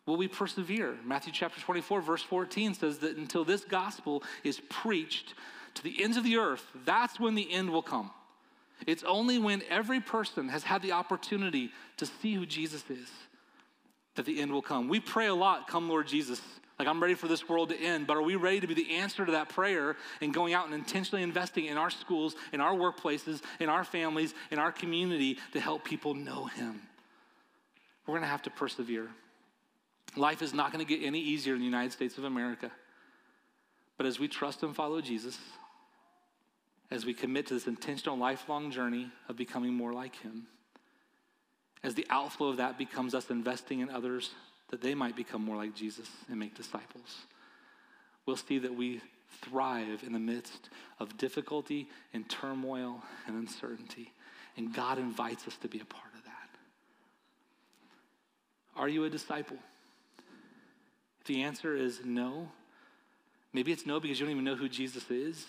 Will 0.05 0.17
we 0.17 0.27
persevere? 0.27 0.97
Matthew 1.05 1.31
chapter 1.31 1.61
24, 1.61 2.01
verse 2.01 2.23
14 2.23 2.73
says 2.73 2.97
that 2.99 3.15
until 3.15 3.45
this 3.45 3.63
gospel 3.63 4.23
is 4.43 4.59
preached 4.69 5.35
to 5.75 5.83
the 5.83 6.03
ends 6.03 6.17
of 6.17 6.23
the 6.23 6.37
earth, 6.37 6.65
that's 6.85 7.19
when 7.19 7.35
the 7.35 7.51
end 7.51 7.69
will 7.69 7.81
come. 7.81 8.11
It's 8.85 9.03
only 9.03 9.37
when 9.37 9.61
every 9.69 10.01
person 10.01 10.49
has 10.49 10.63
had 10.63 10.81
the 10.81 10.91
opportunity 10.91 11.71
to 11.97 12.05
see 12.05 12.33
who 12.33 12.45
Jesus 12.45 12.83
is 12.89 13.09
that 14.15 14.25
the 14.25 14.41
end 14.41 14.51
will 14.51 14.61
come. 14.61 14.89
We 14.89 14.99
pray 14.99 15.27
a 15.27 15.35
lot, 15.35 15.67
come 15.67 15.89
Lord 15.89 16.07
Jesus. 16.07 16.41
Like, 16.79 16.87
I'm 16.87 17.01
ready 17.01 17.13
for 17.13 17.27
this 17.27 17.47
world 17.47 17.69
to 17.69 17.79
end, 17.79 18.07
but 18.07 18.17
are 18.17 18.21
we 18.21 18.35
ready 18.35 18.59
to 18.59 18.67
be 18.67 18.73
the 18.73 18.95
answer 18.95 19.25
to 19.25 19.33
that 19.33 19.49
prayer 19.49 19.95
and 20.21 20.33
going 20.33 20.53
out 20.53 20.65
and 20.65 20.73
intentionally 20.73 21.21
investing 21.21 21.65
in 21.65 21.77
our 21.77 21.91
schools, 21.91 22.35
in 22.51 22.61
our 22.61 22.73
workplaces, 22.73 23.41
in 23.59 23.69
our 23.69 23.83
families, 23.83 24.33
in 24.49 24.57
our 24.57 24.71
community 24.71 25.37
to 25.51 25.59
help 25.59 25.83
people 25.83 26.15
know 26.15 26.45
Him? 26.45 26.81
We're 28.07 28.15
gonna 28.15 28.27
have 28.27 28.41
to 28.43 28.49
persevere. 28.49 29.09
Life 30.15 30.41
is 30.41 30.53
not 30.53 30.71
gonna 30.71 30.83
get 30.83 31.03
any 31.03 31.19
easier 31.19 31.53
in 31.53 31.59
the 31.59 31.65
United 31.65 31.91
States 31.91 32.17
of 32.17 32.23
America. 32.23 32.71
But 33.97 34.07
as 34.07 34.19
we 34.19 34.27
trust 34.27 34.63
and 34.63 34.75
follow 34.75 34.99
Jesus, 34.99 35.37
as 36.89 37.05
we 37.05 37.13
commit 37.13 37.47
to 37.47 37.53
this 37.53 37.67
intentional 37.67 38.17
lifelong 38.17 38.71
journey 38.71 39.11
of 39.29 39.37
becoming 39.37 39.73
more 39.73 39.93
like 39.93 40.15
Him, 40.15 40.47
as 41.83 41.93
the 41.93 42.07
outflow 42.09 42.47
of 42.47 42.57
that 42.57 42.79
becomes 42.79 43.13
us 43.13 43.29
investing 43.29 43.79
in 43.79 43.91
others 43.91 44.31
that 44.73 44.81
they 44.81 44.95
might 44.95 45.15
become 45.15 45.45
more 45.45 45.55
like 45.55 45.75
Jesus 45.75 46.09
and 46.31 46.39
make 46.39 46.55
disciples, 46.55 47.27
we'll 48.25 48.35
see 48.35 48.57
that 48.57 48.73
we 48.73 49.01
thrive 49.43 50.01
in 50.03 50.13
the 50.13 50.19
midst 50.19 50.71
of 50.99 51.15
difficulty 51.15 51.87
and 52.11 52.27
turmoil 52.27 53.03
and 53.27 53.35
uncertainty. 53.35 54.11
And 54.57 54.73
God 54.73 54.97
invites 54.97 55.47
us 55.47 55.55
to 55.57 55.67
be 55.67 55.79
a 55.79 55.85
part 55.85 56.11
of 56.17 56.23
that. 56.23 56.49
Are 58.75 58.89
you 58.89 59.03
a 59.03 59.11
disciple? 59.11 59.57
If 61.21 61.27
the 61.27 61.43
answer 61.43 61.75
is 61.75 62.01
no, 62.03 62.49
maybe 63.53 63.71
it's 63.71 63.85
no 63.85 63.99
because 63.99 64.19
you 64.19 64.25
don't 64.25 64.31
even 64.31 64.43
know 64.43 64.55
who 64.55 64.69
Jesus 64.69 65.11
is. 65.11 65.45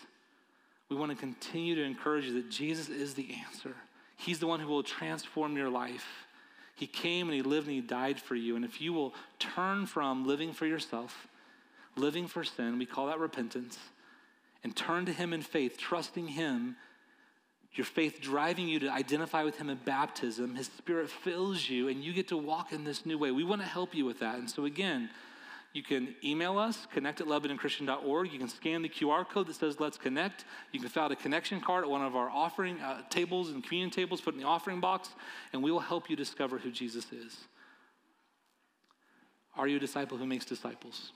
We 0.90 0.96
want 0.96 1.12
to 1.12 1.16
continue 1.16 1.76
to 1.76 1.82
encourage 1.82 2.26
you 2.26 2.34
that 2.34 2.50
Jesus 2.50 2.90
is 2.90 3.14
the 3.14 3.34
answer. 3.46 3.74
He's 4.18 4.38
the 4.38 4.46
one 4.46 4.60
who 4.60 4.68
will 4.68 4.82
transform 4.82 5.56
your 5.56 5.70
life. 5.70 6.26
He 6.74 6.86
came 6.86 7.28
and 7.28 7.34
He 7.34 7.42
lived 7.42 7.66
and 7.66 7.76
He 7.76 7.80
died 7.80 8.20
for 8.20 8.34
you. 8.34 8.56
And 8.56 8.64
if 8.64 8.80
you 8.80 8.92
will 8.92 9.14
turn 9.38 9.86
from 9.86 10.26
living 10.26 10.52
for 10.52 10.66
yourself, 10.66 11.28
living 11.96 12.26
for 12.26 12.44
sin, 12.44 12.78
we 12.78 12.86
call 12.86 13.06
that 13.06 13.18
repentance, 13.18 13.78
and 14.62 14.74
turn 14.74 15.06
to 15.06 15.12
Him 15.12 15.32
in 15.32 15.42
faith, 15.42 15.78
trusting 15.78 16.28
Him, 16.28 16.76
your 17.74 17.84
faith 17.84 18.20
driving 18.20 18.68
you 18.68 18.78
to 18.80 18.88
identify 18.88 19.42
with 19.42 19.56
Him 19.58 19.68
in 19.68 19.78
baptism, 19.84 20.54
His 20.54 20.66
Spirit 20.66 21.10
fills 21.10 21.68
you, 21.68 21.88
and 21.88 22.04
you 22.04 22.12
get 22.12 22.28
to 22.28 22.36
walk 22.36 22.72
in 22.72 22.84
this 22.84 23.04
new 23.04 23.18
way. 23.18 23.30
We 23.30 23.44
want 23.44 23.62
to 23.62 23.68
help 23.68 23.94
you 23.94 24.04
with 24.04 24.20
that. 24.20 24.36
And 24.36 24.48
so, 24.48 24.64
again, 24.64 25.10
you 25.74 25.82
can 25.82 26.14
email 26.22 26.56
us, 26.56 26.86
connect 26.92 27.20
at 27.20 27.26
LebanonChristian.org. 27.26 28.32
You 28.32 28.38
can 28.38 28.48
scan 28.48 28.80
the 28.82 28.88
QR 28.88 29.28
code 29.28 29.48
that 29.48 29.56
says 29.56 29.80
Let's 29.80 29.98
Connect. 29.98 30.44
You 30.70 30.78
can 30.78 30.88
fill 30.88 31.02
out 31.02 31.10
a 31.10 31.16
connection 31.16 31.60
card 31.60 31.82
at 31.82 31.90
one 31.90 32.00
of 32.00 32.14
our 32.14 32.30
offering 32.30 32.80
uh, 32.80 33.02
tables 33.10 33.50
and 33.50 33.62
communion 33.62 33.90
tables, 33.90 34.20
put 34.20 34.34
in 34.34 34.40
the 34.40 34.46
offering 34.46 34.78
box, 34.78 35.10
and 35.52 35.64
we 35.64 35.72
will 35.72 35.80
help 35.80 36.08
you 36.08 36.14
discover 36.14 36.58
who 36.58 36.70
Jesus 36.70 37.10
is. 37.12 37.36
Are 39.56 39.66
you 39.66 39.78
a 39.78 39.80
disciple 39.80 40.16
who 40.16 40.26
makes 40.26 40.44
disciples? 40.44 41.10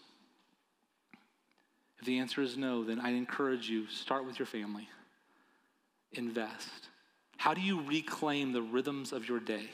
If 2.01 2.07
the 2.07 2.19
answer 2.19 2.43
is 2.43 2.57
no, 2.57 2.83
then 2.83 2.99
I 2.99 3.11
encourage 3.11 3.71
you 3.71 3.87
start 3.87 4.27
with 4.27 4.41
your 4.41 4.47
family. 4.47 4.89
Invest. 6.13 6.89
How 7.37 7.55
do 7.55 7.61
you 7.61 7.81
reclaim 7.87 8.51
the 8.51 8.63
rhythms 8.63 9.13
of 9.13 9.29
your 9.29 9.39
day? 9.39 9.71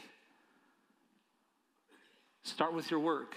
Start 2.42 2.74
with 2.74 2.90
your 2.90 3.00
work. 3.00 3.36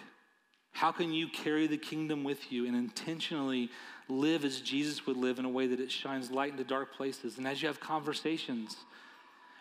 How 0.77 0.91
can 0.91 1.11
you 1.11 1.27
carry 1.27 1.65
the 1.65 1.75
kingdom 1.75 2.23
with 2.23 2.51
you 2.51 2.67
and 2.67 2.75
intentionally 2.75 3.71
live 4.07 4.45
as 4.45 4.61
Jesus 4.61 5.07
would 5.07 5.17
live 5.17 5.39
in 5.39 5.45
a 5.45 5.49
way 5.49 5.65
that 5.65 5.79
it 5.79 5.89
shines 5.89 6.29
light 6.29 6.51
into 6.51 6.63
dark 6.63 6.93
places? 6.93 7.39
And 7.39 7.47
as 7.47 7.63
you 7.63 7.67
have 7.67 7.79
conversations, 7.79 8.77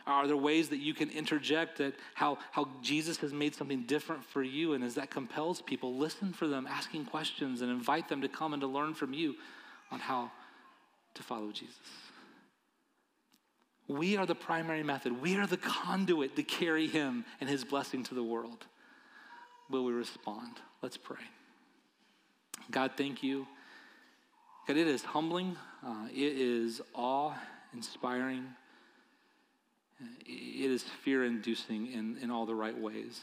are 0.07 0.27
there 0.27 0.37
ways 0.37 0.69
that 0.69 0.77
you 0.77 0.93
can 0.93 1.09
interject 1.09 1.79
that 1.79 1.95
how, 2.13 2.37
how 2.51 2.69
Jesus 2.83 3.17
has 3.17 3.33
made 3.33 3.55
something 3.55 3.85
different 3.85 4.27
for 4.27 4.43
you? 4.43 4.75
And 4.75 4.85
as 4.85 4.97
that 4.97 5.11
compels 5.11 5.63
people, 5.63 5.97
listen 5.97 6.35
for 6.35 6.47
them, 6.47 6.67
asking 6.69 7.07
questions, 7.07 7.63
and 7.63 7.71
invite 7.71 8.11
them 8.11 8.21
to 8.21 8.29
come 8.29 8.53
and 8.53 8.61
to 8.61 8.67
learn 8.67 8.93
from 8.93 9.15
you 9.15 9.37
on 9.91 10.01
how 10.01 10.31
to 11.15 11.23
follow 11.23 11.51
Jesus. 11.51 11.79
We 13.89 14.19
are 14.19 14.27
the 14.27 14.35
primary 14.35 14.83
method. 14.83 15.23
We 15.23 15.39
are 15.39 15.47
the 15.47 15.57
conduit 15.57 16.37
to 16.37 16.43
carry 16.43 16.89
him 16.89 17.25
and 17.41 17.49
his 17.49 17.65
blessing 17.65 18.03
to 18.03 18.15
the 18.15 18.23
world. 18.23 18.67
Will 19.71 19.85
we 19.85 19.93
respond? 19.93 20.53
Let's 20.83 20.97
pray. 20.97 21.17
God, 22.71 22.93
thank 22.97 23.23
you. 23.23 23.47
God, 24.67 24.77
it 24.77 24.89
is 24.89 25.05
humbling, 25.05 25.57
uh, 25.85 26.09
it 26.13 26.37
is 26.37 26.81
awe 26.93 27.35
inspiring, 27.73 28.45
it 30.01 30.71
is 30.71 30.83
fear 30.83 31.25
inducing 31.25 31.93
in, 31.93 32.19
in 32.21 32.31
all 32.31 32.47
the 32.47 32.55
right 32.55 32.77
ways 32.77 33.21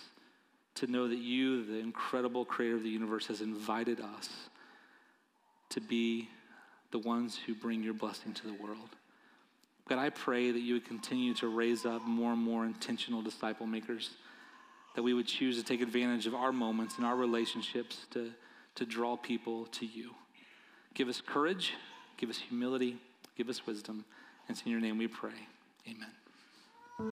to 0.76 0.88
know 0.88 1.08
that 1.08 1.20
you, 1.20 1.66
the 1.66 1.80
incredible 1.80 2.46
creator 2.46 2.76
of 2.76 2.84
the 2.84 2.90
universe, 2.90 3.28
has 3.28 3.42
invited 3.42 4.00
us 4.00 4.30
to 5.70 5.82
be 5.82 6.30
the 6.92 7.00
ones 7.00 7.38
who 7.46 7.54
bring 7.54 7.84
your 7.84 7.94
blessing 7.94 8.34
to 8.34 8.48
the 8.48 8.54
world. 8.54 8.96
God, 9.88 10.00
I 10.00 10.10
pray 10.10 10.52
that 10.52 10.60
you 10.62 10.76
would 10.76 10.86
continue 10.86 11.34
to 11.36 11.48
raise 11.48 11.86
up 11.86 12.04
more 12.04 12.32
and 12.32 12.42
more 12.42 12.66
intentional 12.66 13.22
disciple 13.22 13.68
makers 13.68 14.12
that 14.96 15.04
we 15.04 15.14
would 15.14 15.28
choose 15.28 15.58
to 15.58 15.64
take 15.64 15.82
advantage 15.82 16.28
of 16.28 16.36
our 16.36 16.52
moments 16.52 16.98
and 16.98 17.06
our 17.06 17.16
relationships 17.16 18.06
to, 18.12 18.32
to 18.76 18.86
draw 18.86 19.18
people 19.18 19.66
to 19.68 19.86
you. 19.86 20.12
Give 20.94 21.08
us 21.10 21.22
courage, 21.26 21.74
give 22.18 22.30
us 22.30 22.38
humility, 22.38 22.98
give 23.38 23.50
us 23.50 23.66
wisdom. 23.66 24.06
And 24.48 24.56
it's 24.56 24.66
in 24.66 24.72
your 24.72 24.82
name 24.82 24.98
we 24.98 25.08
pray. 25.08 25.48
Amen. 25.88 26.23